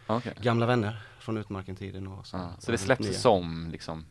Ja, 0.07 0.15
Okej. 0.17 0.33
gamla 0.41 0.65
vänner 0.65 1.01
från 1.19 1.37
Utmarken-tiden 1.37 2.07
och 2.07 2.27
så. 2.27 2.49
Så 2.59 2.71
det 2.71 2.77
släpps 2.77 3.01
nya. 3.01 3.13
som 3.13 3.67
liksom, 3.71 4.05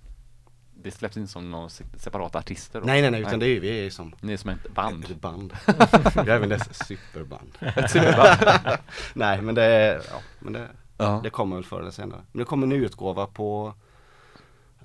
det 0.74 0.90
släpps 0.90 1.16
inte 1.16 1.32
som 1.32 1.50
några 1.50 1.68
se- 1.68 1.84
separata 1.98 2.38
artister 2.38 2.80
då? 2.80 2.86
Nej, 2.86 3.02
nej, 3.02 3.10
nej, 3.10 3.20
utan 3.20 3.38
det 3.38 3.46
är 3.46 3.48
ju, 3.48 3.60
vi 3.60 3.86
är 3.86 3.90
som 3.90 4.14
Ni 4.20 4.32
är 4.32 4.36
som 4.36 4.50
ett 4.50 4.74
band? 4.74 5.04
ett 5.10 5.20
band. 5.20 5.52
vi 6.14 6.20
är 6.20 6.28
även 6.28 6.48
dess 6.48 6.86
superband. 6.86 7.52
Ett 7.60 7.90
superband? 7.90 8.78
nej, 9.14 9.42
men 9.42 9.54
det, 9.54 9.62
är- 9.64 9.94
ja, 10.10 10.20
men 10.38 10.52
det, 10.52 10.68
Ja. 10.98 11.20
det 11.22 11.30
kommer 11.30 11.56
väl 11.56 11.64
förr 11.64 11.80
eller 11.80 11.90
senare. 11.90 12.22
Men 12.32 12.38
det 12.38 12.44
kommer 12.44 12.62
en 12.62 12.68
nyutgåva 12.68 13.26
på, 13.26 13.74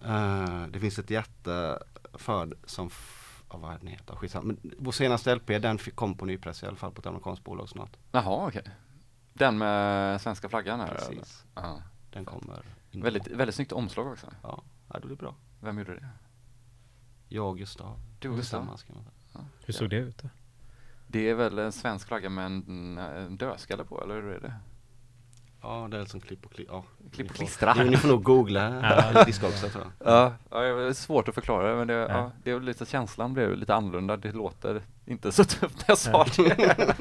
eh, 0.06 0.64
det 0.70 0.80
finns 0.80 1.00
ett 1.00 1.10
hjärta 1.10 1.80
för 2.14 2.50
som, 2.66 2.90
ja, 3.50 3.58
vad 3.58 3.80
den 3.80 3.88
heter, 3.88 4.16
skitsamma. 4.16 4.44
Men 4.44 4.74
vår 4.78 4.92
senaste 4.92 5.36
LP 5.36 5.48
den 5.48 5.78
fick, 5.78 5.96
kom 5.96 6.16
på 6.16 6.26
nypress 6.26 6.64
i 6.64 6.66
alla 6.66 6.76
fall 6.76 6.92
på 6.92 7.00
ett 7.00 7.06
amerikanskt 7.06 7.44
bolag 7.44 7.70
snart. 7.70 7.98
Jaha, 8.12 8.48
okej. 8.48 8.64
Den 9.34 9.58
med 9.58 10.22
svenska 10.22 10.50
flaggan 10.50 10.80
här? 10.80 10.88
Precis. 10.88 11.46
Ja. 11.56 11.82
Den 12.12 12.26
kommer. 12.26 12.66
Väldigt, 12.92 13.28
väldigt 13.28 13.56
snyggt 13.56 13.72
omslag 13.72 14.08
också. 14.08 14.28
Ja, 14.44 14.64
ja, 14.94 15.00
det 15.00 15.08
blir 15.08 15.18
bra. 15.18 15.36
Vem 15.60 15.78
gjorde 15.78 15.96
det? 15.96 16.10
Jag 17.28 17.50
och 17.50 17.58
Gustav. 17.58 18.00
Du 18.20 18.30
och 18.30 18.36
Gustav? 18.36 18.78
Säga. 18.78 19.46
Hur 19.66 19.74
såg 19.74 19.90
det 19.90 19.96
ut 19.96 20.18
då? 20.18 20.30
Det 21.08 21.30
är 21.30 21.34
väl 21.34 21.60
en 21.60 21.72
svensk 21.72 22.08
flagga 22.08 22.30
med 22.30 22.46
en, 22.46 22.98
en 22.98 23.38
dödskalle 23.38 23.84
på, 23.84 24.04
eller 24.04 24.16
hur 24.16 24.28
är 24.28 24.40
det? 24.40 24.54
Ja, 25.62 25.88
det 25.92 25.98
är 25.98 26.06
som 26.06 26.20
klipp 26.20 26.46
och 26.46 26.54
klistra. 26.54 26.76
Ja, 26.76 26.84
Klipp 27.14 27.30
och 27.30 27.36
klistra. 27.36 27.74
Ni, 27.74 27.90
ni 27.90 27.98
får 27.98 28.08
nog 28.08 28.24
googla 28.24 28.80
Ja. 29.14 29.24
Discogs 29.24 29.62
tror 29.62 29.72
jag. 29.74 30.14
Ja, 30.14 30.34
ja, 30.52 30.60
det 30.60 30.88
är 30.88 30.94
svårt 30.94 31.28
att 31.28 31.36
förklara 31.36 31.76
men 31.76 31.88
det, 31.88 31.94
ja. 31.94 32.08
Ja. 32.10 32.32
det 32.44 32.52
är 32.52 32.60
lite 32.60 32.86
känslan 32.86 33.34
blev 33.34 33.56
lite 33.58 33.76
annorlunda. 33.76 34.18
Det 34.18 34.32
låter 34.32 34.82
inte 35.06 35.32
så 35.32 35.44
tufft 35.44 35.76
när 35.78 35.86
jag 35.88 35.98
sa 35.98 36.26
det. 36.38 36.76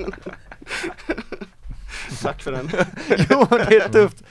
Tack 2.23 2.43
för 2.43 2.53
den. 2.53 2.71
jo, 3.31 3.47
det 3.51 3.77
är 3.77 3.89
tufft. 3.89 4.25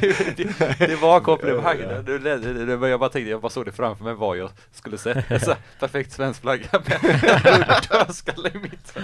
det, 0.00 0.36
det, 0.36 0.78
det 0.78 0.96
var 0.96 1.20
komplimang. 1.20 1.78
Det, 1.78 2.18
det, 2.18 2.38
det, 2.38 2.76
det, 2.76 2.88
jag 2.88 3.00
bara 3.00 3.10
tänkte, 3.10 3.30
jag 3.30 3.40
bara 3.40 3.50
såg 3.50 3.64
det 3.64 3.72
framför 3.72 4.04
mig 4.04 4.14
vad 4.14 4.36
jag 4.36 4.50
skulle 4.72 4.98
säga. 4.98 5.40
Så, 5.40 5.54
perfekt 5.80 6.12
svensk 6.12 6.40
flagga 6.40 6.68
med 6.72 7.04
en 7.44 7.64
dödskalle 7.90 8.48
i 8.54 8.58
mitten. 8.58 9.02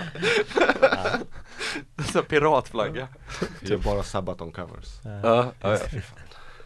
Så 2.12 2.22
piratflagga. 2.22 3.08
Det 3.60 3.72
är 3.72 3.78
bara 3.78 4.02
Sabaton 4.02 4.52
covers. 4.52 5.00
Ja, 5.04 5.20
ja, 5.22 5.52
ja. 5.60 5.78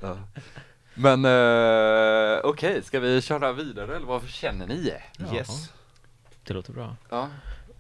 ja. 0.01 0.17
Men 0.95 1.25
eh, 1.25 2.41
okej, 2.45 2.83
ska 2.83 3.01
vi 3.01 3.23
köra 3.23 3.53
vidare 3.53 3.97
eller 3.97 4.07
vad 4.07 4.29
känner 4.29 4.67
ni? 4.67 4.93
Ja. 5.19 5.35
Yes. 5.35 5.73
Det 6.45 6.55
låter 6.55 6.73
bra. 6.73 6.97
Ja, 7.11 7.29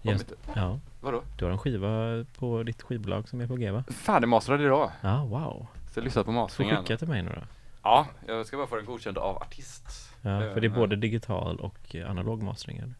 om 0.02 0.10
inte, 0.10 0.34
Ja, 0.54 0.80
vadå? 1.00 1.22
du 1.38 1.44
har 1.44 1.52
en 1.52 1.58
skiva 1.58 2.24
på 2.38 2.62
ditt 2.62 2.82
skivbolag 2.82 3.28
som 3.28 3.40
är 3.40 3.46
på 3.46 3.56
G 3.56 3.70
va? 3.70 3.84
Färdigmastrad 3.90 4.60
idag. 4.60 4.90
Ja, 5.00 5.24
wow. 5.24 5.66
Så 5.92 5.98
jag 5.98 6.04
lyssnat 6.04 6.26
på 6.26 6.32
Får 6.32 6.40
masteringen. 6.40 6.76
skicka 6.76 6.96
till 6.96 7.08
mig 7.08 7.22
nu 7.22 7.30
då. 7.34 7.42
Ja, 7.82 8.06
jag 8.26 8.46
ska 8.46 8.56
bara 8.56 8.66
få 8.66 8.76
den 8.76 8.84
godkänd 8.84 9.18
av 9.18 9.36
artist. 9.36 9.84
Ja, 10.22 10.38
för 10.40 10.60
det 10.60 10.66
är 10.66 10.70
Eh, 10.70 10.74
både 10.74 10.96
digital 10.96 11.60
och 11.60 11.96
eh, 11.96 12.10
analog 12.10 12.42
mastering 12.42 12.78
eller? 12.78 12.94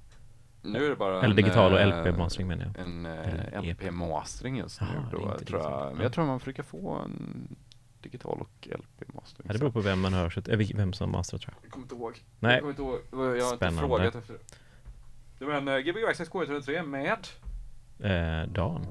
Nu 0.63 0.85
är 0.85 0.91
det 0.91 0.97
bara 0.97 1.19
Eller 1.19 1.29
en, 1.31 1.37
digital 1.37 1.73
och 1.73 1.81
eh, 1.81 1.89
LP-mastering 1.89 2.49
menar 2.49 2.65
jag. 2.65 2.87
En 2.87 3.07
eh, 3.07 3.63
LP-mastering 3.63 4.57
just 4.59 4.81
nu 4.81 4.87
är 4.87 5.07
då, 5.13 5.33
inte 5.33 5.45
tror 5.45 5.61
jag. 5.61 5.71
Men 5.91 5.97
Ja. 5.97 6.03
jag 6.03 6.13
tror 6.13 6.25
man 6.27 6.41
försöker 6.41 6.63
få 6.63 6.91
en 6.93 7.49
digital 8.01 8.41
och 8.41 8.69
LP-mastering. 8.71 9.47
Ja, 9.47 9.53
det 9.53 9.59
beror 9.59 9.71
på 9.71 9.81
vem 9.81 10.01
man 10.01 10.15
hör, 10.15 10.31
så 10.31 10.41
vem 10.77 10.93
som 10.93 11.11
masterar 11.13 11.39
tror 11.39 11.55
jag. 11.57 11.65
Jag 11.67 11.73
kommer 11.73 11.85
inte 11.85 11.95
ihåg. 11.95 12.23
Nej. 12.41 12.53
Jag 12.53 12.61
kommer 12.61 12.71
inte 12.71 12.83
ihåg. 12.83 12.99
Jag 13.13 13.19
har 13.19 13.35
inte 13.35 13.57
Spännande. 13.57 13.81
frågat 13.81 14.15
efter 14.15 14.33
det. 14.33 14.41
Det 15.39 15.45
var 15.45 15.55
en 15.55 15.69
uh, 15.69 15.79
Gbg 15.79 16.05
Access 16.09 16.31
K103 16.31 16.87
med 16.87 17.27
Eh, 18.01 18.49
Dan. 18.49 18.87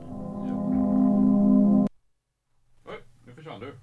Oj, 2.85 2.95
nu 3.25 3.33
försvann 3.35 3.59
du. 3.59 3.73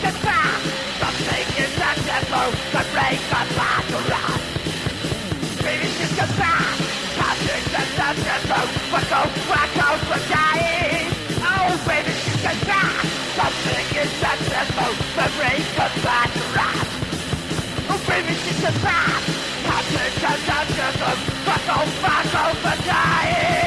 the 0.00 0.12
path 0.24 0.62
Something 1.00 1.46
is 1.60 1.72
not 1.76 1.96
the 2.08 2.18
move 2.32 2.56
The 2.72 2.84
break 2.92 3.20
of 3.20 3.46
path 3.56 3.84
to 3.92 4.00
rot 4.08 4.40
Dreaming 5.60 5.96
is 6.00 6.12
Something 7.20 7.64
is 7.68 7.92
not 8.00 8.16
the 8.16 8.36
move 8.48 8.70
But 8.92 9.04
go 9.12 9.20
back 9.50 9.72
out 9.84 10.00
dying 10.32 11.08
Oh, 11.44 11.70
baby, 11.84 12.12
she's 12.24 12.40
the 12.40 12.54
path 12.64 13.04
Something 13.36 13.86
is 14.00 14.12
not 14.24 14.38
the 14.40 14.62
move 14.76 14.98
The 15.20 15.26
break 15.36 15.68
of 15.84 15.92
path 16.00 16.32
Oh, 17.90 18.00
baby, 18.08 18.34
she's 18.40 18.60
the 18.64 18.72
path 18.80 19.24
Something 19.68 20.12
is 20.16 20.44
not 20.48 20.66
the 20.78 20.88
move 21.00 21.20
But 21.44 21.60
go 21.68 21.78
back 22.00 22.28
out 22.40 22.56
dying 22.86 23.59